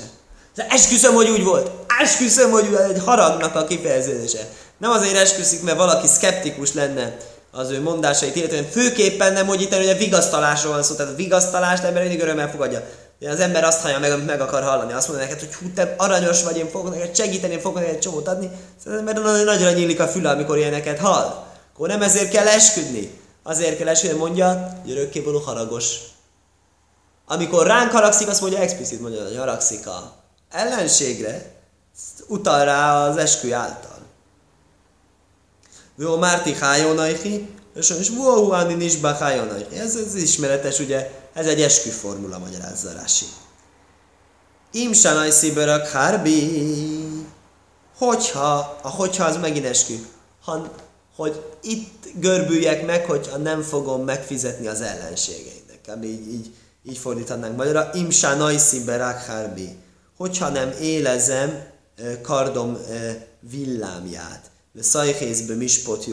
Esküszöm, 0.54 1.14
hogy 1.14 1.28
úgy 1.28 1.44
volt. 1.44 1.79
Esküszöm, 2.00 2.50
hogy 2.50 2.78
egy 2.88 3.02
haragnak 3.04 3.54
a 3.54 3.64
kifejeződése. 3.64 4.48
Nem 4.78 4.90
azért 4.90 5.16
esküszik, 5.16 5.62
mert 5.62 5.76
valaki 5.76 6.06
szkeptikus 6.06 6.74
lenne 6.74 7.16
az 7.50 7.70
ő 7.70 7.82
mondásait, 7.82 8.36
illetve 8.36 8.62
főképpen 8.62 9.32
nem, 9.32 9.46
hogy 9.46 9.60
itt 9.60 9.72
a 9.72 9.94
vigasztalásról 9.94 10.72
van 10.72 10.82
szó, 10.82 10.94
tehát 10.94 11.12
a 11.12 11.16
vigasztalást 11.16 11.82
ember 11.82 12.02
mindig 12.02 12.20
örömmel 12.20 12.50
fogadja. 12.50 12.82
Az 13.28 13.40
ember 13.40 13.64
azt 13.64 13.80
hallja 13.80 13.98
meg, 13.98 14.12
amit 14.12 14.26
meg 14.26 14.40
akar 14.40 14.62
hallani. 14.62 14.92
Azt 14.92 15.08
mondja 15.08 15.26
neked, 15.26 15.40
hogy 15.40 15.54
hú, 15.54 15.72
te 15.74 15.94
aranyos 15.96 16.42
vagy, 16.42 16.56
én 16.56 16.70
fogok 16.70 16.94
neked 16.94 17.16
segíteni, 17.16 17.52
én 17.52 17.60
fogok 17.60 17.78
neked 17.78 17.98
csomót 17.98 18.28
adni. 18.28 18.50
Szóval 18.84 19.00
az 19.00 19.08
ember 19.08 19.44
nagyra 19.44 19.70
nyílik 19.70 20.00
a 20.00 20.08
füle, 20.08 20.30
amikor 20.30 20.56
ilyeneket 20.56 20.98
hall. 20.98 21.44
Akkor 21.74 21.88
nem 21.88 22.02
ezért 22.02 22.30
kell 22.30 22.46
esküdni. 22.46 23.20
Azért 23.42 23.76
kell 23.78 23.88
esküdni, 23.88 24.18
mondja, 24.18 24.78
hogy 24.82 24.90
örökkévaló 24.90 25.38
haragos. 25.38 25.94
Amikor 27.26 27.66
ránk 27.66 27.90
haragszik, 27.90 28.28
azt 28.28 28.40
mondja 28.40 28.58
explicit, 28.58 29.00
mondja, 29.00 29.22
hogy 29.24 29.36
haragszik 29.36 29.86
a 29.86 30.12
ellenségre, 30.50 31.59
utal 32.26 32.64
rá 32.64 33.08
az 33.08 33.16
eskü 33.16 33.52
által. 33.52 33.98
Jó, 35.96 36.16
Márti 36.16 36.54
hájónajhi, 36.54 37.48
és 37.74 37.90
is 37.90 38.08
vuóhuáni 38.08 38.74
nisba 38.74 39.12
hájónajhi. 39.12 39.76
Ez, 39.76 39.94
ez 39.94 40.14
ismeretes, 40.14 40.78
ugye, 40.78 41.10
ez 41.32 41.46
egy 41.46 41.62
eskü 41.62 41.90
formula, 41.90 42.38
magyarázza 42.38 42.92
Rási. 42.92 43.26
Im 44.72 44.92
sanaj 44.92 45.30
szibörök 45.30 45.86
hárbi. 45.86 46.64
Hogyha, 47.98 48.78
a 48.82 48.88
hogyha 48.88 49.24
az 49.24 49.36
megint 49.36 49.66
eskü. 49.66 49.94
Ha 50.44 50.70
hogy 51.16 51.44
itt 51.62 52.04
görbüljek 52.14 52.86
meg, 52.86 53.04
hogyha 53.04 53.36
nem 53.36 53.62
fogom 53.62 54.04
megfizetni 54.04 54.66
az 54.66 54.80
ellenségeimnek. 54.80 55.80
Kb. 55.86 56.04
így, 56.04 56.32
így, 56.32 56.54
így 56.84 56.98
fordíthatnánk 56.98 57.56
magyarra. 57.56 57.90
Imsá 57.94 58.34
najszi 58.34 58.84
berák 58.84 59.26
harbi. 59.26 59.76
Hogyha 60.16 60.48
nem 60.48 60.72
élezem 60.80 61.64
kardom 62.22 62.78
villámját. 63.40 64.50
Szajhészbe 64.80 65.54
mispot 65.54 66.06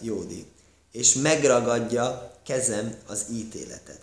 jódi. 0.00 0.46
És 0.92 1.14
megragadja 1.14 2.32
kezem 2.46 2.94
az 3.06 3.24
ítéletet. 3.32 3.98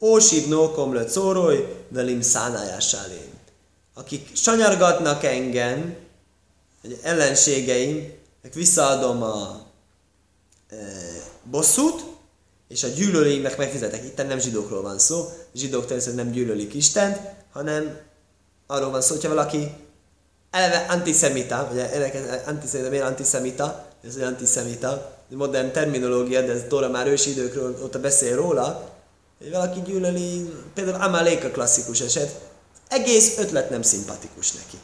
Ósiv 0.00 0.48
nókom 0.48 0.94
le 0.94 1.04
córoly, 1.04 1.84
velim 1.88 2.20
szánájásálém. 2.20 3.30
Akik 3.94 4.28
sanyargatnak 4.36 5.24
engem, 5.24 5.96
ellenségeim, 7.02 8.12
visszaadom 8.54 9.22
a 9.22 9.66
bosszút, 11.44 12.04
és 12.68 12.82
a 12.82 12.88
gyűlöléimnek 12.88 13.56
megfizetek. 13.56 14.04
Itt 14.04 14.16
nem 14.16 14.38
zsidókról 14.38 14.82
van 14.82 14.98
szó, 14.98 15.28
zsidók 15.54 15.86
természetesen 15.86 16.24
nem 16.24 16.32
gyűlölik 16.32 16.74
Istent, 16.74 17.20
hanem 17.52 17.98
arról 18.66 18.90
van 18.90 19.02
szó, 19.02 19.14
hogyha 19.14 19.28
valaki 19.28 19.72
eleve 20.56 20.86
antiszemita, 20.88 21.68
ugye 21.72 21.90
ennek 21.92 22.42
antiszemita, 22.46 22.90
miért 22.90 23.04
antiszemita? 23.04 23.84
Ez 24.06 24.14
egy 24.16 24.22
antiszemita, 24.22 25.16
modern 25.28 25.72
terminológia, 25.72 26.42
de 26.42 26.52
ez 26.52 26.62
Dora 26.68 26.88
már 26.88 27.06
ősi 27.06 27.30
időkről 27.30 27.78
óta 27.82 28.00
beszél 28.00 28.36
róla, 28.36 28.90
hogy 29.38 29.50
valaki 29.50 29.80
gyűlöli, 29.86 30.52
például 30.74 31.02
Amalek 31.02 31.44
a 31.44 31.50
klasszikus 31.50 32.00
eset, 32.00 32.34
egész 32.88 33.38
ötlet 33.38 33.70
nem 33.70 33.82
szimpatikus 33.82 34.52
neki. 34.52 34.76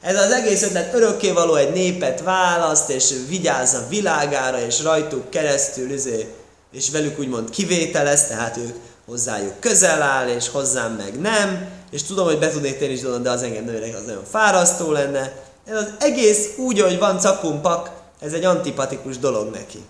Ez 0.00 0.16
az 0.16 0.32
egész 0.32 0.62
ötlet 0.62 0.94
örökkévaló 0.94 1.54
egy 1.54 1.72
népet 1.72 2.22
választ, 2.22 2.90
és 2.90 3.14
vigyáz 3.28 3.74
a 3.74 3.86
világára, 3.88 4.60
és 4.60 4.82
rajtuk 4.82 5.30
keresztül, 5.30 5.90
izé, 5.90 6.34
és 6.72 6.90
velük 6.90 7.18
úgymond 7.18 7.50
kivételez, 7.50 8.26
tehát 8.26 8.56
ők 8.56 8.74
hozzájuk 9.08 9.60
közel 9.60 10.02
áll, 10.02 10.28
és 10.28 10.48
hozzám 10.48 10.92
meg 10.92 11.20
nem, 11.20 11.68
és 11.90 12.02
tudom, 12.02 12.26
hogy 12.26 12.38
be 12.38 12.50
tudnék 12.50 12.78
térni 12.78 12.94
is 12.94 13.00
de 13.22 13.30
az 13.30 13.42
engem 13.42 13.64
nőnek, 13.64 13.96
az 13.96 14.04
nagyon 14.06 14.24
fárasztó 14.30 14.92
lenne. 14.92 15.32
Ez 15.64 15.76
az 15.76 15.92
egész 15.98 16.48
úgy, 16.56 16.80
hogy 16.80 16.98
van 16.98 17.18
cakumpak, 17.18 17.90
ez 18.20 18.32
egy 18.32 18.44
antipatikus 18.44 19.18
dolog 19.18 19.50
neki. 19.50 19.84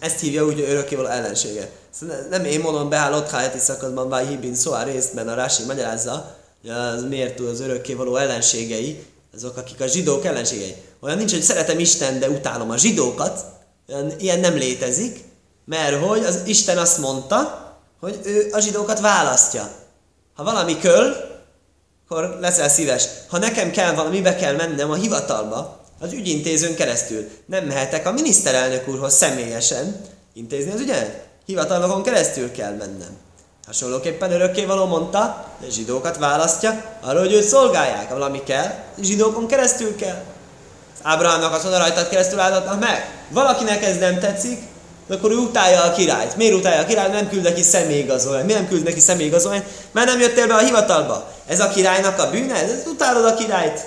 Ezt 0.00 0.20
hívja 0.20 0.44
úgy, 0.44 0.60
örökkévaló 0.60 1.08
ellensége. 1.08 1.70
Szóval 1.90 2.16
nem 2.30 2.44
én 2.44 2.60
mondom 2.60 2.88
be, 2.88 3.10
ott 3.10 3.30
heti 3.30 3.58
szakaszban, 3.58 4.08
vagy 4.08 4.26
hibin 4.26 4.54
szó 4.54 4.72
a 4.72 4.82
részben 4.82 5.28
a 5.28 5.34
Rási 5.34 5.64
magyarázza, 5.64 6.36
hogy 6.60 6.70
az 6.70 7.02
miért 7.02 7.36
tud 7.36 7.48
az 7.48 7.60
örökkévaló 7.60 8.16
ellenségei, 8.16 9.04
azok, 9.34 9.56
akik 9.56 9.80
a 9.80 9.86
zsidók 9.86 10.24
ellenségei. 10.24 10.74
Olyan 11.00 11.16
nincs, 11.16 11.32
hogy 11.32 11.42
szeretem 11.42 11.78
Isten, 11.78 12.18
de 12.18 12.30
utálom 12.30 12.70
a 12.70 12.76
zsidókat, 12.76 13.44
ilyen 14.18 14.40
nem 14.40 14.54
létezik, 14.54 15.24
mert 15.64 16.04
hogy 16.04 16.24
az 16.24 16.40
Isten 16.44 16.78
azt 16.78 16.98
mondta, 16.98 17.65
hogy 18.00 18.20
ő 18.24 18.48
a 18.52 18.60
zsidókat 18.60 19.00
választja. 19.00 19.70
Ha 20.34 20.44
valami 20.44 20.78
köl, 20.78 21.14
akkor 22.08 22.38
leszel 22.40 22.68
szíves. 22.68 23.04
Ha 23.28 23.38
nekem 23.38 23.70
kell 23.70 23.94
valamibe 23.94 24.36
kell 24.36 24.54
mennem 24.54 24.90
a 24.90 24.94
hivatalba, 24.94 25.80
az 26.00 26.12
ügyintézőn 26.12 26.74
keresztül. 26.74 27.28
Nem 27.46 27.64
mehetek 27.64 28.06
a 28.06 28.12
miniszterelnök 28.12 28.88
úrhoz 28.88 29.14
személyesen 29.14 30.00
intézni 30.32 30.72
az 30.72 30.80
ügyet. 30.80 31.24
Hivatalokon 31.46 32.02
keresztül 32.02 32.52
kell 32.52 32.72
mennem. 32.72 33.16
Hasonlóképpen 33.66 34.32
örökkévaló 34.32 34.86
mondta, 34.86 35.46
hogy 35.58 35.72
zsidókat 35.72 36.16
választja 36.16 36.84
arra, 37.00 37.18
hogy 37.18 37.32
őt 37.32 37.42
szolgálják. 37.42 38.10
Valami 38.10 38.42
kell, 38.42 38.74
zsidókon 39.00 39.46
keresztül 39.46 39.96
kell. 39.96 40.22
Az 40.94 41.00
Ábrahámnak 41.02 41.52
azt 41.52 41.62
mondja, 41.62 41.80
rajtad 41.80 42.08
keresztül 42.08 42.40
áldatnak 42.40 42.80
meg. 42.80 43.24
Valakinek 43.30 43.84
ez 43.84 43.98
nem 43.98 44.18
tetszik, 44.18 44.58
akkor 45.08 45.30
ő 45.30 45.36
utálja 45.36 45.82
a 45.82 45.92
királyt. 45.92 46.36
Miért 46.36 46.54
utálja 46.54 46.80
a 46.80 46.86
királyt? 46.86 47.12
Nem 47.12 47.28
küld 47.28 47.42
neki 47.42 47.62
személyigazolványt. 47.62 48.46
Miért 48.46 48.60
nem 48.60 48.68
küld 48.68 48.82
neki 48.82 49.00
személyigazolványt? 49.00 49.64
Mert 49.92 50.06
nem 50.06 50.20
jöttél 50.20 50.46
be 50.46 50.54
a 50.54 50.58
hivatalba. 50.58 51.28
Ez 51.46 51.60
a 51.60 51.68
királynak 51.68 52.18
a 52.18 52.30
bűne? 52.30 52.54
Ez 52.54 52.86
utálod 52.86 53.24
a 53.24 53.34
királyt. 53.34 53.86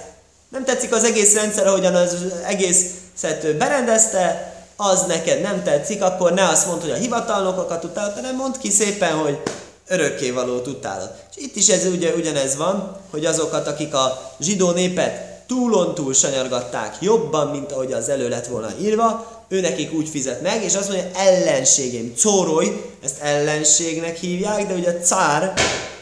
Nem 0.50 0.66
tetszik 0.66 0.94
az 0.94 1.04
egész 1.04 1.34
rendszer, 1.34 1.68
ahogyan 1.68 1.96
az 1.96 2.16
egészet 2.48 3.56
berendezte, 3.58 4.54
az 4.76 5.06
neked 5.08 5.42
nem 5.42 5.64
tetszik, 5.64 6.04
akkor 6.04 6.34
ne 6.34 6.48
azt 6.48 6.68
mondd, 6.68 6.82
hogy 6.82 6.92
a 6.92 6.96
hivatalnokokat 6.96 7.84
utálod, 7.84 8.14
hanem 8.14 8.36
mondd 8.36 8.54
ki 8.60 8.70
szépen, 8.70 9.12
hogy 9.12 9.40
örökkévalót 9.88 10.68
utálod. 10.68 11.12
És 11.30 11.44
itt 11.44 11.56
is 11.56 11.68
ez 11.68 11.86
ugye 11.86 12.14
ugyanez 12.14 12.56
van, 12.56 12.98
hogy 13.12 13.26
azokat, 13.26 13.68
akik 13.68 13.94
a 13.94 14.34
zsidó 14.40 14.72
népet 14.72 15.44
túlon 15.48 15.96
túl 15.96 16.14
sanyargatták 16.14 16.98
jobban, 17.00 17.48
mint 17.48 17.72
ahogy 17.72 17.92
az 17.92 18.10
elő 18.10 18.30
lett 18.30 18.48
volna 18.48 18.70
írva, 18.82 19.39
ő 19.50 19.62
nekik 19.62 19.94
úgy 19.94 20.10
fizet 20.10 20.42
meg, 20.42 20.64
és 20.64 20.76
azt 20.76 20.90
mondja, 20.90 21.10
ellenségém, 21.14 22.14
córoly, 22.16 22.96
ezt 23.04 23.20
ellenségnek 23.20 24.18
hívják, 24.18 24.68
de 24.68 24.74
ugye 24.74 24.90
a 24.90 25.00
cár, 25.00 25.54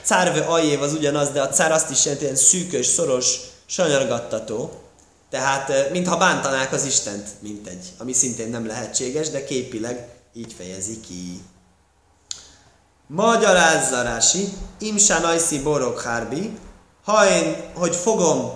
cárve 0.03 0.39
ajév 0.39 0.81
az 0.81 0.93
ugyanaz, 0.93 1.29
de 1.29 1.41
a 1.41 1.49
cár 1.49 1.71
azt 1.71 1.91
is 1.91 2.05
jelenti, 2.05 2.25
hogy 2.27 2.36
szűkös, 2.36 2.86
szoros, 2.86 3.39
sanyargattató. 3.65 4.71
Tehát, 5.29 5.91
mintha 5.91 6.17
bántanák 6.17 6.73
az 6.73 6.86
Istent, 6.86 7.27
mint 7.39 7.67
egy, 7.67 7.86
ami 7.97 8.13
szintén 8.13 8.49
nem 8.49 8.67
lehetséges, 8.67 9.29
de 9.29 9.43
képileg 9.43 10.07
így 10.33 10.53
fejezi 10.57 10.99
ki. 10.99 11.41
Magyarázza 13.07 14.01
Rási, 14.01 14.47
Imsán 14.79 15.23
Ajszi 15.23 15.60
Borok 15.60 16.01
Hárbi, 16.01 16.57
ha 17.03 17.29
én, 17.29 17.55
hogy 17.73 17.95
fogom 17.95 18.51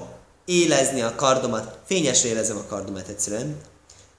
élezni 0.46 1.02
a 1.02 1.16
kardomat, 1.16 1.78
fényesre 1.86 2.30
élezem 2.30 2.58
a 2.58 2.66
kardomat 2.66 3.08
egyszerűen, 3.08 3.62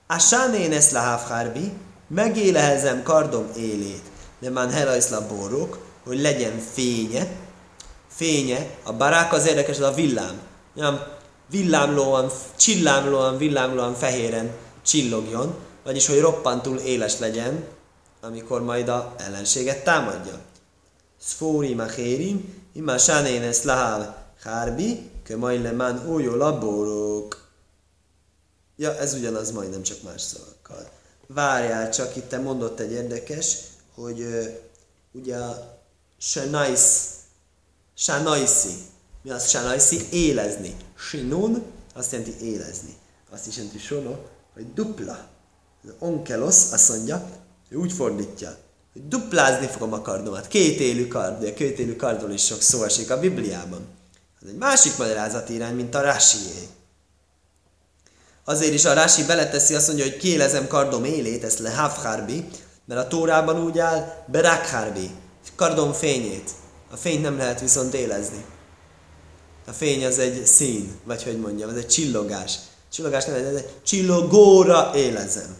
Asánén 0.06 0.72
ezt 0.72 0.92
lahávhárbi, 0.92 1.72
megélehezem 2.08 3.02
kardom 3.02 3.46
élét, 3.56 4.02
de 4.40 4.50
már 4.50 4.70
helajszla 4.70 5.26
borok, 5.26 5.78
hogy 6.04 6.20
legyen 6.20 6.58
fénye, 6.72 7.26
fénye, 8.08 8.66
a 8.82 8.92
barák 8.92 9.32
az 9.32 9.46
érdekes, 9.46 9.78
az 9.78 9.86
a 9.86 9.94
villám. 9.94 10.40
Nem, 10.74 11.00
villámlóan, 11.50 12.30
csillámlóan, 12.56 13.36
villámlóan 13.36 13.94
fehéren 13.94 14.50
csillogjon, 14.82 15.54
vagyis 15.84 16.06
hogy 16.06 16.20
roppantul 16.20 16.76
éles 16.76 17.18
legyen, 17.18 17.64
amikor 18.20 18.62
majd 18.62 18.88
a 18.88 19.14
ellenséget 19.18 19.84
támadja. 19.84 20.38
Szfóri 21.20 21.74
machérim, 21.74 22.64
imá 22.72 22.96
sánén 22.96 23.42
ezt 23.42 23.64
laháv 23.64 24.14
hárbi, 24.42 25.10
majd 25.36 25.62
le 25.62 25.72
man 25.72 26.08
újó 26.08 26.34
laborok. 26.34 27.41
Ja, 28.76 28.98
ez 28.98 29.14
ugyanaz 29.14 29.50
majdnem 29.50 29.82
csak 29.82 30.02
más 30.02 30.22
szavakkal. 30.22 30.90
Várjál 31.26 31.90
csak, 31.90 32.16
itt 32.16 32.28
te 32.28 32.38
mondott 32.38 32.80
egy 32.80 32.92
érdekes, 32.92 33.56
hogy 33.94 34.20
uh, 34.20 34.44
ugye 35.12 35.36
a 35.36 35.80
shanais, 36.18 36.80
shanaisi, 37.94 38.74
mi 39.22 39.30
az 39.30 39.48
shanaisi? 39.48 40.06
Élezni. 40.10 40.76
Sinun 40.96 41.62
azt 41.94 42.12
jelenti 42.12 42.44
élezni. 42.44 42.96
Azt 43.30 43.46
is 43.46 43.56
jelenti 43.56 43.78
sono, 43.78 44.16
hogy 44.54 44.72
dupla. 44.74 45.28
Az 45.84 45.90
onkelos 45.98 46.72
azt 46.72 46.88
mondja, 46.88 47.28
ő 47.68 47.76
úgy 47.76 47.92
fordítja, 47.92 48.56
hogy 48.92 49.08
duplázni 49.08 49.66
fogom 49.66 49.92
a 49.92 50.00
kardomat. 50.00 50.46
Két 50.46 50.80
élő 50.80 51.08
kard, 51.08 51.40
de 51.40 51.54
két 51.54 51.78
élő 51.78 51.96
kardról 51.96 52.30
is 52.30 52.44
sok 52.44 52.60
szó 52.60 52.82
esik 52.82 53.10
a 53.10 53.20
Bibliában. 53.20 53.86
Ez 54.42 54.48
egy 54.48 54.56
másik 54.56 54.96
magyarázati 54.96 55.54
irány, 55.54 55.74
mint 55.74 55.94
a 55.94 56.00
Rásié. 56.00 56.68
Azért 58.44 58.72
is 58.72 58.84
a 58.84 58.92
Rási 58.92 59.24
beleteszi 59.24 59.74
azt 59.74 59.86
mondja, 59.86 60.04
hogy 60.04 60.16
kiélezem 60.16 60.66
kardom 60.66 61.04
élét, 61.04 61.44
ezt 61.44 61.58
le 61.58 61.70
hafharbi, 61.70 62.48
mert 62.84 63.00
a 63.00 63.08
Tórában 63.08 63.64
úgy 63.64 63.78
áll, 63.78 64.24
berakharbi, 64.26 65.10
kardom 65.56 65.92
fényét. 65.92 66.50
A 66.90 66.96
fényt 66.96 67.22
nem 67.22 67.36
lehet 67.36 67.60
viszont 67.60 67.94
élezni. 67.94 68.44
A 69.66 69.72
fény 69.72 70.04
az 70.04 70.18
egy 70.18 70.46
szín, 70.46 71.00
vagy 71.04 71.22
hogy 71.22 71.40
mondjam, 71.40 71.70
ez 71.70 71.76
egy 71.76 71.88
csillogás. 71.88 72.58
Csillogás 72.92 73.24
nem, 73.24 73.34
ez 73.34 73.54
egy 73.54 73.68
csillogóra 73.82 74.90
élezem. 74.94 75.56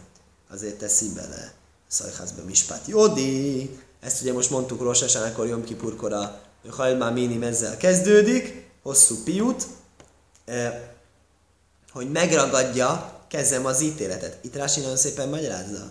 Azért 0.51 0.79
teszi 0.79 1.09
bele. 1.15 1.53
Szajhászbe 1.89 2.43
mispát. 2.43 2.87
Jódi! 2.87 3.71
Ezt 4.01 4.23
ugye 4.23 4.33
most 4.33 4.51
mondtuk 4.51 4.81
Rosesán, 4.81 5.23
akkor 5.23 5.47
Jom 5.47 5.65
Kipurkor 5.65 6.13
a 6.13 6.41
Hajlmá 6.69 7.11
Minim 7.11 7.43
ezzel 7.43 7.77
kezdődik, 7.77 8.71
hosszú 8.83 9.23
piút 9.25 9.67
hogy 11.93 12.11
megragadja 12.11 13.21
kezem 13.29 13.67
az 13.67 13.81
ítéletet. 13.81 14.39
Itt 14.41 14.57
Rási 14.57 14.81
nagyon 14.81 14.97
szépen 14.97 15.29
magyarázza. 15.29 15.91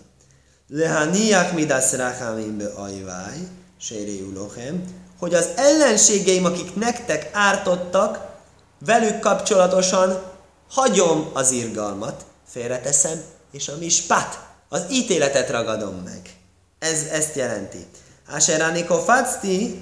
Lehaniak 0.68 1.52
midas 1.52 1.92
rachamimbe 1.92 2.66
ajváj, 2.74 3.36
séré 3.80 4.24
hogy 5.18 5.34
az 5.34 5.48
ellenségeim, 5.56 6.44
akik 6.44 6.74
nektek 6.74 7.28
ártottak, 7.32 8.30
velük 8.78 9.20
kapcsolatosan 9.20 10.22
hagyom 10.70 11.30
az 11.32 11.50
irgalmat, 11.50 12.24
félreteszem, 12.48 13.22
és 13.52 13.68
a 13.68 13.76
mispát, 13.78 14.48
az 14.68 14.82
ítéletet 14.90 15.50
ragadom 15.50 15.94
meg. 16.04 16.20
Ez 16.78 17.02
ezt 17.12 17.34
jelenti. 17.34 17.86
Áseránikó 18.26 18.98
facti, 18.98 19.80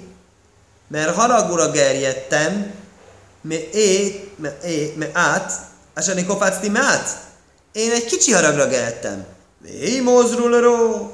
mert 0.87 1.15
haragúra 1.15 1.71
gerjedtem, 1.71 2.73
me 3.41 3.69
é, 3.71 4.29
me, 4.35 4.57
é, 4.63 4.93
me 4.95 5.09
át, 5.13 5.70
Asani 5.93 6.25
kopácti 6.25 6.69
mát? 6.69 7.17
Én 7.71 7.91
egy 7.91 8.05
kicsi 8.05 8.31
haragra 8.31 8.67
geltem. 8.67 9.25
Mi 9.61 9.99
mozruloró? 9.99 11.11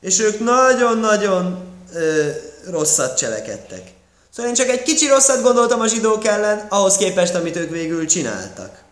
És 0.00 0.20
ők 0.20 0.40
nagyon-nagyon 0.40 1.64
rosszat 2.70 3.16
cselekedtek. 3.16 3.94
Szóval 4.30 4.50
én 4.50 4.56
csak 4.56 4.68
egy 4.68 4.82
kicsi 4.82 5.06
rosszat 5.06 5.42
gondoltam 5.42 5.80
a 5.80 5.86
zsidók 5.86 6.26
ellen, 6.26 6.66
ahhoz 6.68 6.96
képest, 6.96 7.34
amit 7.34 7.56
ők 7.56 7.70
végül 7.70 8.06
csináltak. 8.06 8.82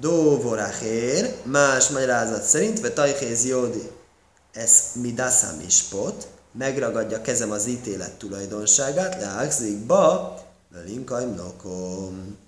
Dóvorachér, 0.00 1.34
más 1.42 1.88
magyarázat 1.88 2.42
szerint, 2.42 2.80
ve 2.80 2.90
tajhéz 2.90 3.46
jódi, 3.46 3.90
ez 4.52 4.72
midaszám 4.94 5.62
ispot, 5.66 6.28
megragadja 6.58 7.20
kezem 7.20 7.50
az 7.50 7.66
ítélet 7.66 8.12
tulajdonságát, 8.12 9.20
leágzik 9.20 9.78
ba, 9.78 10.38
velinkajm 10.72 11.34
nokom 11.34 12.38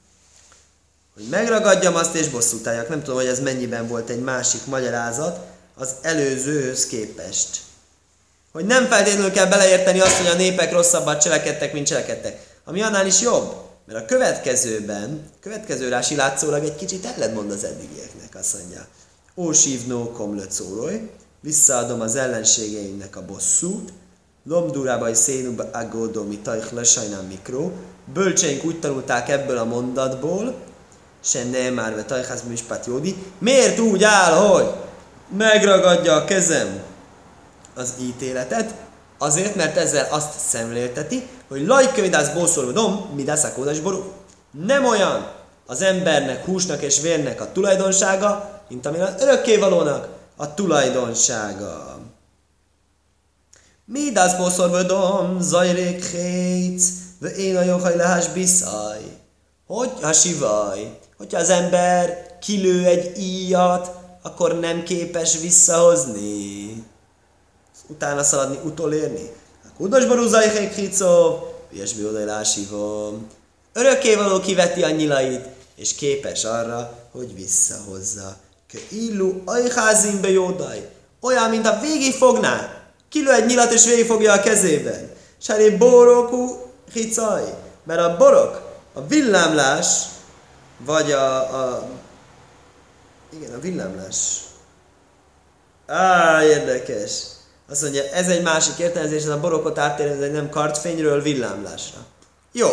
hogy 1.14 1.24
megragadjam 1.30 1.94
azt 1.94 2.14
és 2.14 2.28
bosszút 2.28 2.66
álljak. 2.66 2.88
Nem 2.88 3.02
tudom, 3.02 3.16
hogy 3.16 3.26
ez 3.26 3.40
mennyiben 3.40 3.88
volt 3.88 4.08
egy 4.08 4.20
másik 4.20 4.66
magyarázat 4.66 5.38
az 5.74 5.94
előzőhöz 6.02 6.86
képest. 6.86 7.60
Hogy 8.52 8.64
nem 8.64 8.86
feltétlenül 8.86 9.30
kell 9.30 9.46
beleérteni 9.46 10.00
azt, 10.00 10.16
hogy 10.16 10.26
a 10.26 10.34
népek 10.34 10.72
rosszabbat 10.72 11.22
cselekedtek, 11.22 11.72
mint 11.72 11.86
cselekedtek. 11.86 12.46
ami 12.64 12.82
annál 12.82 13.06
is 13.06 13.20
jobb. 13.20 13.54
Mert 13.86 14.02
a 14.02 14.04
következőben, 14.04 15.30
a 15.34 15.38
következő 15.40 15.88
rási 15.88 16.14
látszólag 16.14 16.64
egy 16.64 16.76
kicsit 16.76 17.04
ellentmond 17.06 17.50
az 17.50 17.64
eddigieknek, 17.64 18.34
azt 18.34 18.58
mondja. 18.58 18.86
Ósívnó 19.36 20.10
komlöt 20.10 20.52
szóroj, 20.52 21.10
visszaadom 21.40 22.00
az 22.00 22.16
ellenségeimnek 22.16 23.16
a 23.16 23.24
bosszút, 23.24 23.92
Lomdurába 24.48 25.10
és 25.10 25.16
szénuba 25.16 25.64
agódomi 25.72 26.38
tajh 26.38 26.72
lesajnám 26.72 27.24
mikro. 27.24 27.70
Bölcseink 28.12 28.64
úgy 28.64 28.80
tanulták 28.80 29.28
ebből 29.28 29.58
a 29.58 29.64
mondatból, 29.64 30.54
se 31.24 31.44
nem 31.44 31.74
már 31.74 31.94
ve 31.94 32.04
tajház 32.04 32.42
mispát 32.48 32.86
jódi. 32.86 33.16
Miért 33.38 33.78
úgy 33.78 34.04
áll, 34.04 34.32
hogy 34.32 34.72
megragadja 35.36 36.14
a 36.14 36.24
kezem 36.24 36.82
az 37.74 37.92
ítéletet? 38.00 38.74
Azért, 39.18 39.54
mert 39.54 39.76
ezzel 39.76 40.06
azt 40.10 40.38
szemlélteti, 40.38 41.28
hogy 41.48 41.66
lajkövidász 41.66 42.28
bószorvodom, 42.28 43.10
midász 43.14 43.44
a 43.44 43.80
ború. 43.82 44.12
Nem 44.50 44.84
olyan 44.84 45.32
az 45.66 45.82
embernek, 45.82 46.44
húsnak 46.44 46.82
és 46.82 47.00
vérnek 47.00 47.40
a 47.40 47.52
tulajdonsága, 47.52 48.60
mint 48.68 48.86
amilyen 48.86 49.14
örökkévalónak 49.20 50.08
a 50.36 50.54
tulajdonsága. 50.54 51.98
Mi 53.84 54.10
das 54.10 54.36
boszor 54.36 54.70
vödom, 54.70 55.40
zajrék 55.40 56.04
hétsz, 56.04 56.88
ve 57.18 57.28
én 57.28 57.56
a 57.56 57.62
johaj 57.62 57.96
lehás 57.96 58.28
biszaj. 58.28 59.00
Hogy 59.66 59.90
a 60.02 60.12
sivaj? 60.12 60.98
Hogyha 61.16 61.38
az 61.38 61.50
ember 61.50 62.26
kilő 62.40 62.84
egy 62.84 63.18
íjat, 63.18 63.90
akkor 64.22 64.58
nem 64.58 64.82
képes 64.82 65.38
visszahozni. 65.38 66.84
Utána 67.86 68.22
szaladni, 68.22 68.58
utolérni. 68.64 69.30
A 69.64 69.68
kudosború 69.76 70.26
zajrék 70.26 70.72
hicó, 70.72 71.38
ilyesmi 71.72 72.04
odalásivom. 72.04 73.26
Örökkévaló 73.72 74.40
kiveti 74.40 74.82
a 74.82 74.90
nyilait, 74.90 75.46
és 75.76 75.94
képes 75.94 76.44
arra, 76.44 76.98
hogy 77.12 77.34
visszahozza. 77.34 78.36
Ke 78.68 78.78
illu 78.90 79.42
ajházim 79.44 80.20
be 80.20 80.30
jódaj. 80.30 80.88
Olyan, 81.20 81.50
mint 81.50 81.66
a 81.66 81.78
végig 81.80 82.14
fogná, 82.14 82.82
kilő 83.08 83.32
egy 83.32 83.46
nyilat 83.46 83.72
és 83.72 83.84
végigfogja 83.84 84.32
a 84.32 84.40
kezében. 84.40 85.10
Sári 85.38 85.76
borokú 85.76 86.72
hicaj. 86.92 87.54
Mert 87.84 88.00
a 88.00 88.16
borok, 88.16 88.62
a 88.92 89.06
villámlás, 89.06 89.86
vagy 90.78 91.12
a, 91.12 91.36
a 91.36 91.88
igen, 93.30 93.54
a 93.54 93.58
villámlás. 93.58 94.40
Á, 95.86 96.42
érdekes. 96.42 97.22
Azt 97.70 97.82
mondja, 97.82 98.02
ez 98.02 98.28
egy 98.28 98.42
másik 98.42 98.78
értelmezés, 98.78 99.22
ez 99.22 99.28
a 99.28 99.40
borokot 99.40 99.78
áttérni, 99.78 100.26
nem 100.26 100.48
kartfényről 100.48 101.22
villámlásra. 101.22 101.98
Jó. 102.52 102.68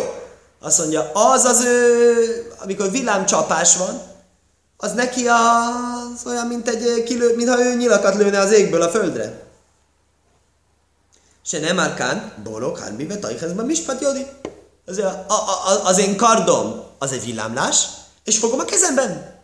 Azt 0.60 0.78
mondja, 0.78 1.10
az 1.12 1.44
az 1.44 1.64
ő, 1.64 2.52
amikor 2.58 2.90
villámcsapás 2.90 3.76
van, 3.76 4.02
az 4.76 4.92
neki 4.92 5.26
az 5.26 6.26
olyan, 6.26 6.46
mint 6.46 6.68
egy 6.68 7.02
kilő, 7.02 7.36
mintha 7.36 7.60
ő 7.60 7.74
nyilakat 7.74 8.14
lőne 8.14 8.38
az 8.38 8.52
égből 8.52 8.82
a 8.82 8.88
földre. 8.88 9.42
Se 11.44 11.58
nem 11.58 11.78
árkán, 11.78 12.32
borok, 12.42 12.78
hármibe, 12.78 13.18
tajhezben, 13.18 13.66
mispat 13.66 14.00
jodi. 14.00 14.26
Az, 14.86 14.98
a, 14.98 15.24
a, 15.28 15.32
a, 15.32 15.86
az 15.86 15.98
én 15.98 16.16
kardom, 16.16 16.82
az 17.02 17.12
egy 17.12 17.24
villámlás, 17.24 17.86
és 18.24 18.38
fogom 18.38 18.58
a 18.58 18.64
kezemben. 18.64 19.40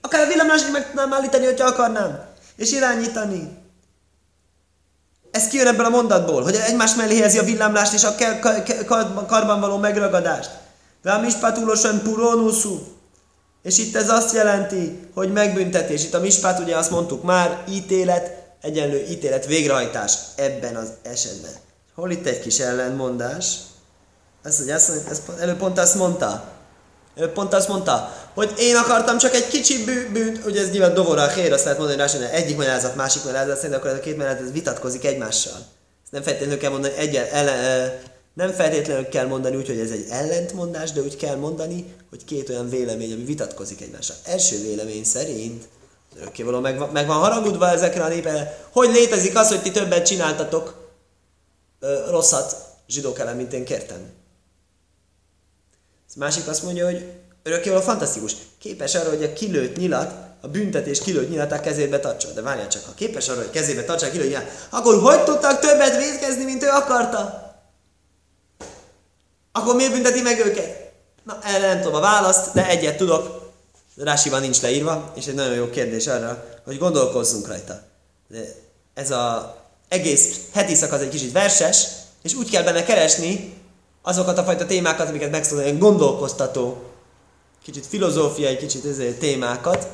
Akár 0.00 0.24
a 0.24 0.26
villámlás 0.26 0.62
is 0.62 0.70
meg 0.70 0.86
tudnám 0.86 1.12
állítani, 1.12 1.44
hogyha 1.44 1.66
akarnám. 1.66 2.24
És 2.56 2.72
irányítani. 2.72 3.58
Ez 5.30 5.48
kijön 5.48 5.66
ebből 5.66 5.84
a 5.84 5.88
mondatból, 5.88 6.42
hogy 6.42 6.54
egymás 6.54 6.94
mellé 6.94 7.14
helyezi 7.14 7.38
a 7.38 7.42
villámlást 7.44 7.92
és 7.92 8.04
a 8.04 8.14
karban 9.26 9.60
való 9.60 9.76
megragadást. 9.76 10.50
A 11.04 11.18
mispátulosan 11.18 12.02
puronuszú. 12.02 12.78
És 13.62 13.78
itt 13.78 13.96
ez 13.96 14.10
azt 14.10 14.34
jelenti, 14.34 15.08
hogy 15.14 15.32
megbüntetés. 15.32 16.04
Itt 16.04 16.14
a 16.14 16.20
mispát 16.20 16.58
ugye 16.58 16.76
azt 16.76 16.90
mondtuk 16.90 17.22
már, 17.22 17.64
ítélet, 17.68 18.30
egyenlő 18.60 19.06
ítélet 19.10 19.46
végrehajtás 19.46 20.14
ebben 20.34 20.76
az 20.76 20.88
esetben. 21.02 21.52
Hol 21.94 22.10
itt 22.10 22.26
egy 22.26 22.40
kis 22.40 22.58
ellenmondás? 22.58 23.56
Ezt, 24.42 24.58
hogy 24.58 24.70
ezt, 24.70 25.08
ezt 25.10 25.22
előbb 25.40 25.58
pont 25.58 25.78
azt 25.78 25.94
mondta. 25.94 26.60
Pont 27.34 27.54
azt 27.54 27.68
mondta, 27.68 28.14
hogy 28.34 28.52
én 28.58 28.76
akartam 28.76 29.18
csak 29.18 29.34
egy 29.34 29.48
kicsi 29.48 29.84
bű, 29.84 30.12
bűnt, 30.12 30.46
ugye 30.46 30.60
ez 30.60 30.70
nyilván 30.70 30.94
dovora 30.94 31.22
a 31.22 31.28
hér, 31.28 31.52
azt 31.52 31.64
lehet 31.64 31.78
mondani, 31.78 32.00
hogy 32.00 32.22
egyik 32.32 32.56
magyarázat, 32.56 32.96
másik 32.96 33.24
magyarázat, 33.24 33.56
szerint 33.56 33.74
akkor 33.74 33.90
ez 33.90 33.96
a 33.96 34.00
két 34.00 34.16
magyarázat 34.16 34.52
vitatkozik 34.52 35.04
egymással. 35.04 35.56
Ezt 36.02 36.12
nem 36.12 36.22
feltétlenül 36.22 36.58
kell 36.58 36.70
mondani, 36.70 36.94
egyen, 36.94 37.26
ellen, 37.32 37.92
nem 38.34 38.50
feltétlenül 38.50 39.08
kell 39.08 39.26
mondani 39.26 39.56
úgy, 39.56 39.66
hogy 39.66 39.78
ez 39.78 39.90
egy 39.90 40.06
ellentmondás, 40.10 40.92
de 40.92 41.00
úgy 41.00 41.16
kell 41.16 41.36
mondani, 41.36 41.94
hogy 42.10 42.24
két 42.24 42.48
olyan 42.48 42.68
vélemény, 42.68 43.12
ami 43.12 43.24
vitatkozik 43.24 43.80
egymással. 43.80 44.16
Első 44.24 44.62
vélemény 44.62 45.04
szerint 45.04 45.64
Örökkévaló 46.20 46.60
meg, 46.60 46.92
meg 46.92 47.06
van 47.06 47.18
haragudva 47.18 47.68
ezekre 47.68 48.04
a 48.04 48.08
népekre. 48.08 48.58
Hogy 48.72 48.88
létezik 48.88 49.38
az, 49.38 49.48
hogy 49.48 49.62
ti 49.62 49.70
többet 49.70 50.06
csináltatok 50.06 50.90
ö, 51.80 52.10
rosszat 52.10 52.56
zsidók 52.88 53.18
ellen, 53.18 53.36
mint 53.36 53.52
én 53.52 53.64
kértem? 53.64 54.10
Ez 56.12 56.18
másik 56.18 56.48
azt 56.48 56.62
mondja, 56.62 56.84
hogy 56.84 57.12
örökkévaló 57.42 57.82
fantasztikus. 57.82 58.32
Képes 58.58 58.94
arra, 58.94 59.08
hogy 59.08 59.22
a 59.22 59.32
kilőtt 59.32 59.76
nyilat, 59.76 60.14
a 60.40 60.48
büntetés 60.48 61.00
kilőtt 61.00 61.30
nyilat 61.30 61.52
a 61.52 61.60
kezébe 61.60 62.00
tartsa. 62.00 62.28
De 62.28 62.40
várjál 62.40 62.68
csak, 62.68 62.84
ha 62.84 62.94
képes 62.94 63.28
arra, 63.28 63.40
hogy 63.40 63.50
kezébe 63.50 63.84
tartsa 63.84 64.06
a 64.06 64.10
kilőtt 64.10 64.28
nyilat, 64.28 64.66
akkor 64.70 65.00
hogy 65.00 65.24
tudtak 65.24 65.60
többet 65.60 65.96
védkezni, 65.96 66.44
mint 66.44 66.62
ő 66.62 66.68
akarta? 66.68 67.50
Akkor 69.52 69.74
miért 69.74 69.92
bünteti 69.92 70.20
meg 70.20 70.38
őket? 70.38 70.92
Na, 71.22 71.38
erre 71.42 71.66
nem 71.66 71.80
tudom 71.80 71.94
a 71.94 72.00
választ, 72.00 72.54
de 72.54 72.68
egyet 72.68 72.96
tudok, 72.96 73.50
Rásiban 73.96 74.40
nincs 74.40 74.60
leírva, 74.60 75.12
és 75.16 75.26
egy 75.26 75.34
nagyon 75.34 75.54
jó 75.54 75.70
kérdés 75.70 76.06
arra, 76.06 76.44
hogy 76.64 76.78
gondolkozzunk 76.78 77.46
rajta. 77.46 77.82
De 78.28 78.38
ez 78.94 79.10
az 79.10 79.42
egész 79.88 80.36
heti 80.52 80.74
szakasz 80.74 81.00
egy 81.00 81.08
kicsit 81.08 81.32
verses, 81.32 81.86
és 82.22 82.34
úgy 82.34 82.50
kell 82.50 82.62
benne 82.62 82.84
keresni 82.84 83.61
azokat 84.02 84.38
a 84.38 84.42
fajta 84.42 84.66
témákat, 84.66 85.08
amiket 85.08 85.30
megszólal, 85.30 85.72
gondolkoztató, 85.72 86.82
kicsit 87.62 87.86
filozófiai, 87.86 88.56
kicsit 88.56 88.84
ezért 88.84 89.18
témákat. 89.18 89.88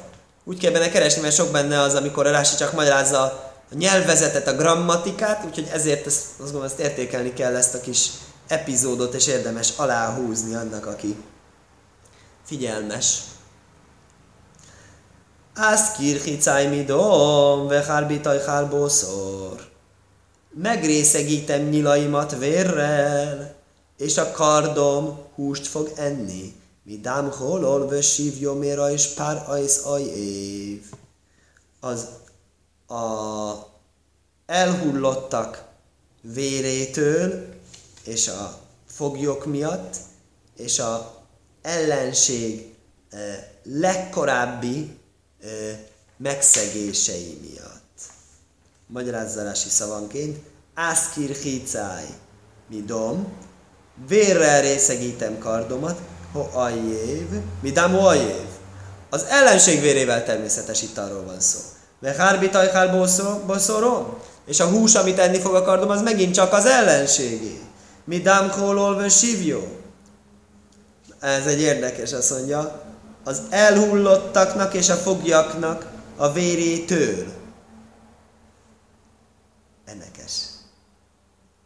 Úgy 0.45 0.59
kell 0.59 0.73
benne 0.73 0.89
keresni, 0.89 1.21
mert 1.21 1.35
sok 1.35 1.51
benne 1.51 1.81
az, 1.81 1.95
amikor 1.95 2.27
a 2.27 2.31
Rási 2.31 2.57
csak 2.57 2.73
magyarázza 2.73 3.23
a 3.71 3.75
nyelvezetet, 3.75 4.47
a 4.47 4.57
grammatikát, 4.57 5.45
úgyhogy 5.45 5.69
ezért 5.73 6.07
ezt, 6.07 6.19
azt 6.19 6.39
gondolom, 6.39 6.67
ezt 6.67 6.79
értékelni 6.79 7.33
kell 7.33 7.57
ezt 7.57 7.75
a 7.75 7.81
kis 7.81 8.09
epizódot, 8.47 9.15
és 9.15 9.27
érdemes 9.27 9.73
aláhúzni 9.77 10.55
annak, 10.55 10.87
aki 10.87 11.17
figyelmes. 12.45 13.19
Ászkir 15.55 16.21
hicáj 16.21 16.67
midom, 16.67 17.67
vehárbitaj 17.67 18.43
hálbószor. 18.47 19.69
Megrészegítem 20.55 21.63
nyilaimat 21.63 22.39
vérrel, 22.39 23.58
és 23.99 24.17
a 24.17 24.31
kardom 24.31 25.19
húst 25.35 25.67
fog 25.67 25.93
enni. 25.97 26.55
Midám 26.83 27.31
holol 27.31 27.89
vösív 27.89 28.41
joméra 28.41 28.91
és 28.91 29.07
pár 29.07 29.45
ajsz 29.49 29.85
év. 30.15 30.83
Az 31.81 32.09
a 32.87 33.55
elhullottak 34.47 35.65
vérétől, 36.21 37.55
és 38.05 38.29
a 38.29 38.61
foglyok 38.87 39.47
miatt, 39.47 39.97
és 40.57 40.79
a 40.79 41.23
ellenség 41.63 42.75
eh, 43.11 43.45
legkorábbi 43.63 44.99
megszegései 46.17 47.39
miatt. 47.51 48.01
Magyarázzalási 48.87 49.69
szavanként, 49.69 50.39
ászkir 50.75 51.31
hicáj, 51.31 52.07
mi 52.69 52.83
dom, 52.83 53.33
vérrel 54.07 54.61
részegítem 54.61 55.39
kardomat, 55.39 55.99
ho 56.33 56.49
ajév, 56.53 57.27
mi 57.63 57.71
dám 57.71 57.93
ho 57.93 58.07
ajév. 58.07 58.47
Az 59.11 59.25
ellenség 59.25 59.81
vérével 59.81 60.25
természetes 60.25 60.83
itt 60.83 60.99
arról 60.99 61.25
van 61.25 61.41
szó. 61.41 61.59
Mert 62.01 62.17
hárbi 62.17 62.49
tajkál 62.49 63.07
boszoró, 63.47 64.19
és 64.47 64.61
a 64.61 64.69
hús, 64.69 64.95
amit 64.95 65.19
enni 65.19 65.39
fog 65.39 65.55
a 65.55 65.63
kardom, 65.63 65.91
az 65.91 66.03
megint 66.03 66.35
csak 66.35 66.53
az 66.53 66.67
ellenségé. 66.67 67.61
Mi 68.05 68.19
dám 68.19 68.51
hololve 68.51 69.09
sívjó. 69.09 69.79
Ez 71.21 71.47
egy 71.47 71.61
érdekes, 71.61 72.13
azt 72.13 72.31
mondja, 72.31 72.83
az 73.25 73.43
elhullottaknak 73.51 74.75
és 74.75 74.89
a 74.89 74.95
fogjaknak 74.95 75.87
a 76.17 76.33
vérétől. 76.33 77.27
Ennekes. 79.85 80.48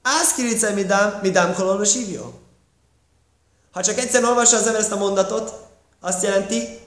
Ászkirice 0.02 0.70
midám, 0.70 1.18
midám 1.22 1.54
kololva 1.54 1.84
sívjó. 1.84 2.40
Ha 3.70 3.82
csak 3.82 3.98
egyszer 3.98 4.24
olvassa 4.24 4.56
az 4.56 4.66
ember 4.66 4.80
ezt 4.80 4.92
a 4.92 4.96
mondatot, 4.96 5.54
azt 6.00 6.22
jelenti, 6.22 6.78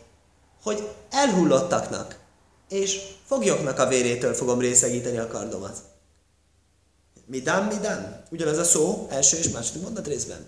hogy 0.64 0.90
elhullottaknak 1.10 2.16
és 2.70 3.02
foglyoknak 3.28 3.80
a 3.80 3.88
vérétől 3.88 4.34
fogom 4.34 4.60
részegíteni 4.60 5.18
a 5.18 5.28
kardomat. 5.28 5.78
Midám, 7.26 7.66
midám. 7.66 8.24
Ugyanaz 8.32 8.58
a 8.58 8.64
szó 8.64 9.08
első 9.12 9.38
és 9.38 9.50
második 9.50 9.82
mondat 9.82 10.08
részben. 10.08 10.46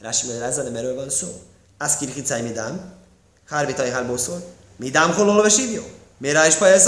Rási 0.00 0.26
magyarázza, 0.26 0.62
nem 0.62 0.76
erről 0.76 0.94
van 0.94 1.10
szó. 1.10 1.42
Azt 1.78 1.98
kirhicáj 1.98 2.42
midám, 2.42 2.92
hárvitai 3.46 3.90
hárból 3.90 4.18
szól, 4.18 4.42
midám 4.76 5.12
holol 5.12 5.42
vesívjó, 5.42 5.82
miért 6.18 6.46
is 6.46 6.54
paja 6.54 6.78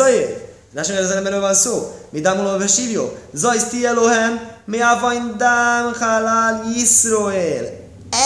Rási 0.76 0.90
magyarázza, 0.90 1.14
nem 1.14 1.26
erről 1.26 1.40
van 1.40 1.54
szó. 1.54 1.92
Midám 2.10 2.36
holol 2.36 2.58
vesívjó, 2.58 3.12
zajszti 3.32 3.86
Elohem, 3.86 4.50
mi 4.64 4.80
a 4.80 4.98
dám 5.36 5.92
halál 6.00 6.64
Yisroel. 6.74 7.64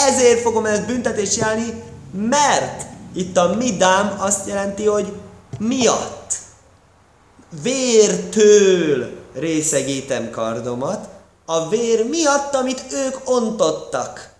Ezért 0.08 0.40
fogom 0.40 0.66
ezt 0.66 0.86
büntetést 0.86 1.36
jelni, 1.36 1.82
mert 2.28 2.82
itt 3.14 3.36
a 3.36 3.54
midám 3.54 4.16
azt 4.18 4.48
jelenti, 4.48 4.86
hogy 4.86 5.12
miatt. 5.58 6.34
Vértől 7.62 9.10
részegítem 9.34 10.30
kardomat, 10.30 11.08
a 11.44 11.68
vér 11.68 12.08
miatt, 12.08 12.54
amit 12.54 12.84
ők 12.92 13.16
ontottak. 13.24 14.30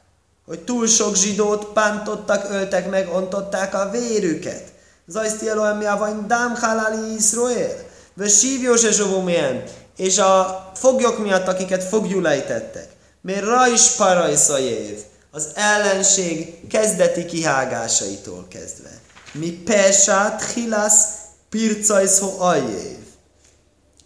Hogy 0.47 0.61
túl 0.61 0.87
sok 0.87 1.17
zsidót 1.17 1.65
pántottak, 1.65 2.51
öltek 2.51 2.91
meg, 2.91 3.09
ontották 3.15 3.75
a 3.75 3.91
vérüket. 3.91 4.63
Zajszti 5.07 5.49
Elohim 5.49 5.81
Javain 5.81 6.27
Dám 6.27 6.55
Halali 6.55 7.15
Israel. 7.15 7.89
Ve 8.21 8.29
sívjós 8.29 8.83
milyen. 9.25 9.63
És 9.97 10.19
a 10.19 10.71
foglyok 10.75 11.19
miatt, 11.19 11.47
akiket 11.47 11.85
fogjulejtettek. 11.85 12.89
Mert 13.23 13.45
rajs 13.45 13.91
parajszajév. 13.91 14.99
Az 15.31 15.49
ellenség 15.55 16.55
kezdeti 16.69 17.25
kihágásaitól 17.25 18.47
kezdve. 18.49 18.91
Mi 19.33 19.51
pesát 19.51 20.53
hilász 20.53 21.05
pircajszó 21.51 22.35
ajév. 22.39 22.99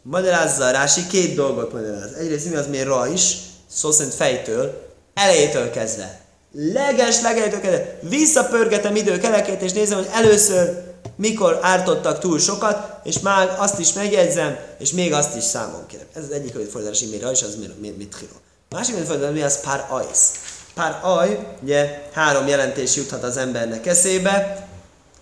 Magyarázza 0.02 0.64
a 0.64 0.70
Rási 0.70 1.06
két 1.06 1.34
dolgot 1.34 1.72
magyaráz. 1.72 2.12
Egyrészt 2.12 2.50
mi 2.50 2.56
az 2.56 2.66
miért 2.66 2.86
rajs, 2.86 3.36
szó 3.70 3.90
szerint 3.90 4.14
fejtől, 4.14 4.92
elejétől 5.14 5.70
kezdve. 5.70 6.20
Leges, 6.52 7.20
legelejétől 7.20 7.60
kezdve. 7.60 7.98
Visszapörgetem 8.02 8.96
időkelekét, 8.96 9.62
és 9.62 9.72
nézem, 9.72 9.98
hogy 9.98 10.10
először 10.12 10.93
mikor 11.16 11.58
ártottak 11.62 12.18
túl 12.18 12.38
sokat, 12.38 13.00
és 13.04 13.20
már 13.20 13.56
azt 13.58 13.78
is 13.78 13.92
megjegyzem, 13.92 14.58
és 14.78 14.92
még 14.92 15.12
azt 15.12 15.36
is 15.36 15.44
számon 15.44 15.86
kérem. 15.86 16.06
Ez 16.14 16.22
az 16.22 16.30
egyik 16.30 16.52
fordítási 16.70 17.06
miért 17.06 17.22
rajs, 17.22 17.42
az 17.42 17.56
mit, 17.56 17.96
mit 17.96 18.16
híró. 18.18 18.32
Másik 18.70 18.94
fordítás, 18.94 19.32
mi 19.32 19.42
az 19.42 19.60
pár 19.60 19.86
ajsz. 19.90 20.32
Pár 20.74 21.00
aj, 21.02 21.56
ugye 21.62 22.08
három 22.12 22.46
jelentés 22.46 22.96
juthat 22.96 23.22
az 23.22 23.36
embernek 23.36 23.86
eszébe, 23.86 24.68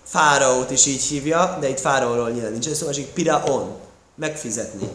Fáraót 0.05 0.71
is 0.71 0.87
így 0.87 1.03
hívja, 1.03 1.57
de 1.61 1.69
itt 1.69 1.81
Fáraóról 1.81 2.31
nyilván 2.31 2.53
nincs 2.53 2.69
szó, 2.69 2.87
másik 2.87 3.07
Piraon, 3.07 3.77
megfizetni. 4.15 4.89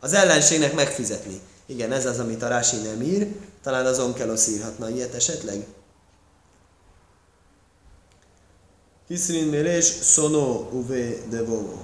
Az 0.00 0.12
ellenségnek 0.12 0.74
megfizetni. 0.74 1.40
Igen, 1.66 1.92
ez 1.92 2.06
az, 2.06 2.18
amit 2.18 2.42
a 2.42 2.48
Rási 2.48 2.76
nem 2.76 3.02
ír, 3.02 3.26
talán 3.62 3.86
azon 3.86 4.14
kell 4.14 4.34
írhatna 4.48 4.88
ilyet 4.88 5.14
esetleg. 5.14 5.66
Hiszrin 9.08 9.46
mérés, 9.46 9.84
szono 9.84 10.68
uvé 10.72 11.22
de 11.30 11.42
vovo. 11.42 11.76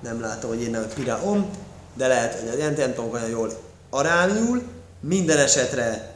Nem 0.00 0.20
látom, 0.20 0.50
hogy 0.50 0.62
írnak 0.62 0.92
Piraon, 0.92 1.50
de 1.94 2.06
lehet, 2.06 2.34
hogy 2.34 2.58
nem, 2.58 2.74
nem 2.74 2.94
tudom 2.94 3.12
olyan 3.12 3.28
jól 3.28 3.58
arányul. 3.90 4.62
Minden 5.00 5.38
esetre, 5.38 6.14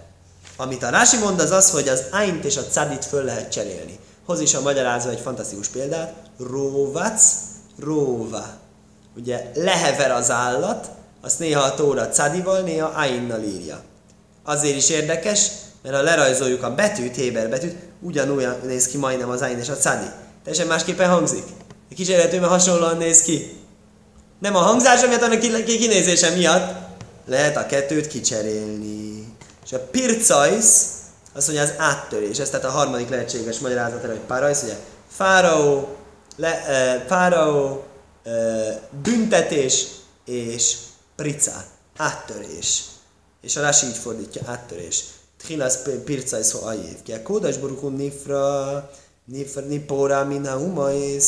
amit 0.56 0.82
a 0.82 0.90
Rási 0.90 1.18
mond, 1.18 1.40
az 1.40 1.50
az, 1.50 1.70
hogy 1.70 1.88
az 1.88 2.02
áint 2.10 2.44
és 2.44 2.56
a 2.56 2.66
cadit 2.70 3.04
föl 3.04 3.24
lehet 3.24 3.52
cserélni. 3.52 3.98
Hoz 4.26 4.40
is 4.40 4.54
a 4.54 4.60
magyarázó 4.60 5.08
egy 5.08 5.20
fantasztikus 5.20 5.68
példát. 5.68 6.14
Róvac, 6.38 7.34
róva. 7.78 8.44
Ugye 9.16 9.50
lehever 9.54 10.10
az 10.10 10.30
állat, 10.30 10.90
azt 11.20 11.38
néha 11.38 11.62
a 11.62 11.74
tóra 11.74 12.08
cadival, 12.08 12.60
néha 12.60 12.88
ainnal 12.88 13.42
írja. 13.42 13.82
Azért 14.44 14.76
is 14.76 14.90
érdekes, 14.90 15.50
mert 15.82 15.94
ha 15.94 16.02
lerajzoljuk 16.02 16.62
a 16.62 16.74
betűt, 16.74 17.14
Héber 17.14 17.48
betűt, 17.48 17.76
ugyanúgy 18.02 18.48
néz 18.66 18.86
ki 18.86 18.96
majdnem 18.96 19.28
az 19.28 19.42
ain 19.42 19.58
és 19.58 19.68
a 19.68 19.76
cadi. 19.76 20.06
Teljesen 20.44 20.66
másképpen 20.66 21.10
hangzik. 21.10 21.44
Kicsit 21.94 22.16
mert 22.16 22.44
hasonlóan 22.44 22.96
néz 22.96 23.22
ki. 23.22 23.60
Nem 24.38 24.56
a 24.56 24.58
hangzása 24.58 25.06
miatt, 25.06 25.20
hanem 25.20 25.38
a 25.38 25.64
kinézése 25.64 26.30
miatt 26.30 26.74
lehet 27.26 27.56
a 27.56 27.66
kettőt 27.66 28.06
kicserélni. 28.06 29.34
És 29.64 29.72
a 29.72 29.78
pircajsz, 29.78 30.86
azt 31.34 31.46
mondja, 31.46 31.64
az 31.64 31.74
áttörés. 31.76 32.38
Ez 32.38 32.50
tehát 32.50 32.66
a 32.66 32.70
harmadik 32.70 33.08
lehetséges 33.08 33.58
magyarázat, 33.58 34.04
hogy 34.06 34.18
párajsz, 34.18 34.62
ugye? 34.62 34.76
Fáraó, 35.08 35.96
le, 36.36 36.66
e, 36.66 37.04
fáraó, 37.08 37.84
e, 38.24 38.30
büntetés 39.02 39.86
és 40.24 40.76
prica, 41.16 41.64
áttörés. 41.96 42.84
És 43.42 43.56
a 43.56 43.60
Rási 43.60 43.86
így 43.86 43.96
fordítja, 43.96 44.42
áttörés. 44.46 45.04
Tchilas 45.42 45.74
pircajsz 46.04 46.52
ho 46.52 46.66
ajév. 46.66 47.02
Ki 47.02 47.12
a 47.12 47.22
kódas 47.22 47.58
borukun 47.58 47.92
nifra, 47.92 48.90
nifra, 49.24 49.60
nipóra 49.60 50.24
minha 50.24 50.56
humais. 50.56 51.24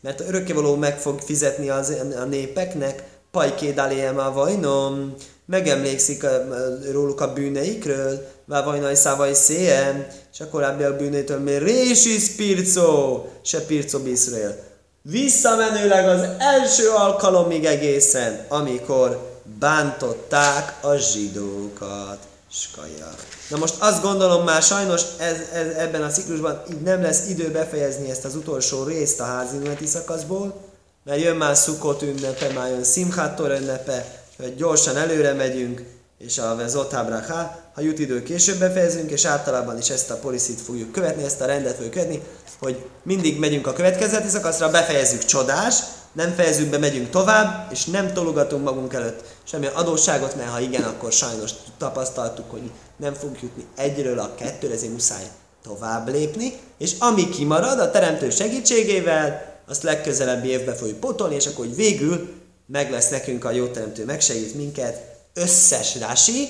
Mert 0.00 0.20
örökkévaló 0.20 0.74
meg 0.74 0.98
fog 0.98 1.20
fizetni 1.20 1.68
az, 1.68 1.94
a 2.20 2.24
népeknek, 2.24 3.02
pajkédálém 3.30 4.18
a 4.18 4.32
vajnom, 4.32 5.14
megemlékszik 5.46 6.24
a, 6.24 6.44
róluk 6.92 7.20
a 7.20 7.32
bűneikről, 7.32 8.28
vajnaj 8.46 8.94
szavai 8.94 9.34
széjem, 9.34 10.06
és 10.32 10.40
a 10.40 10.48
korábbiak 10.48 10.96
bűnétől 10.96 11.38
még 11.38 11.58
rési 11.58 12.18
spircó, 12.18 13.26
se 13.42 13.60
pircó 13.60 14.06
Iszrael. 14.06 14.56
Visszamenőleg 15.02 16.08
az 16.08 16.20
első 16.38 16.88
alkalomig 16.88 17.64
egészen, 17.64 18.44
amikor 18.48 19.38
bántották 19.58 20.78
a 20.80 20.94
zsidókat. 20.94 22.27
Skaja. 22.50 23.14
Na 23.48 23.56
most 23.56 23.74
azt 23.78 24.02
gondolom 24.02 24.44
már 24.44 24.62
sajnos 24.62 25.02
ez, 25.18 25.36
ez, 25.52 25.74
ebben 25.76 26.02
a 26.02 26.08
ciklusban 26.08 26.62
így 26.70 26.80
nem 26.80 27.02
lesz 27.02 27.28
idő 27.28 27.50
befejezni 27.50 28.10
ezt 28.10 28.24
az 28.24 28.34
utolsó 28.34 28.84
részt 28.84 29.20
a 29.20 29.24
házi 29.24 29.86
szakaszból, 29.86 30.60
mert 31.04 31.20
jön 31.20 31.36
már 31.36 31.56
Szukot 31.56 32.02
ünnepe, 32.02 32.52
már 32.52 32.68
jön 32.68 32.84
Simchat 32.84 33.40
ünnepe, 33.40 34.22
hogy 34.36 34.54
gyorsan 34.56 34.96
előre 34.96 35.32
megyünk, 35.32 35.82
és 36.18 36.38
a 36.38 36.56
Vezotábraha, 36.56 37.60
ha 37.74 37.80
jut 37.80 37.98
idő 37.98 38.22
később 38.22 38.58
befejezünk, 38.58 39.10
és 39.10 39.24
általában 39.24 39.78
is 39.78 39.90
ezt 39.90 40.10
a 40.10 40.16
poliszit 40.16 40.60
fogjuk 40.60 40.92
követni, 40.92 41.24
ezt 41.24 41.40
a 41.40 41.46
rendet 41.46 41.74
fogjuk 41.74 41.92
követni, 41.92 42.22
hogy 42.58 42.86
mindig 43.02 43.38
megyünk 43.38 43.66
a 43.66 43.72
következeti 43.72 44.28
szakaszra, 44.28 44.70
befejezzük 44.70 45.24
csodás, 45.24 45.74
nem 46.12 46.34
fejezzük 46.34 46.70
be, 46.70 46.78
megyünk 46.78 47.10
tovább, 47.10 47.72
és 47.72 47.84
nem 47.84 48.12
tologatunk 48.12 48.64
magunk 48.64 48.92
előtt 48.92 49.24
semmi 49.44 49.66
adósságot, 49.66 50.36
mert 50.36 50.50
ha 50.50 50.60
igen, 50.60 50.82
akkor 50.82 51.12
sajnos 51.12 51.50
tapasztaltuk, 51.78 52.50
hogy 52.50 52.70
nem 52.96 53.14
fogjuk 53.14 53.42
jutni 53.42 53.64
egyről 53.76 54.18
a 54.18 54.34
kettőre, 54.34 54.74
ezért 54.74 54.92
muszáj 54.92 55.30
tovább 55.62 56.08
lépni, 56.08 56.52
és 56.78 56.94
ami 56.98 57.28
kimarad 57.28 57.78
a 57.78 57.90
teremtő 57.90 58.30
segítségével, 58.30 59.56
azt 59.68 59.82
legközelebbi 59.82 60.48
évben 60.48 60.76
fogjuk 60.76 61.00
potolni, 61.00 61.34
és 61.34 61.46
akkor 61.46 61.66
hogy 61.66 61.74
végül 61.74 62.28
meg 62.66 62.90
lesz 62.90 63.08
nekünk 63.08 63.44
a 63.44 63.50
jó 63.50 63.66
teremtő, 63.66 64.04
megsegít 64.04 64.54
minket, 64.54 65.16
összes 65.34 65.96
rási, 65.96 66.48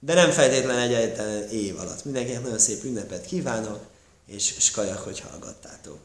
de 0.00 0.14
nem 0.14 0.30
feltétlenül 0.30 0.82
egyetlen 0.82 1.48
év 1.48 1.78
alatt. 1.78 2.04
Mindenkinek 2.04 2.42
nagyon 2.42 2.58
szép 2.58 2.84
ünnepet 2.84 3.26
kívánok, 3.26 3.78
és 4.26 4.54
skajak, 4.58 4.98
hogy 4.98 5.20
hallgattátok. 5.20 5.98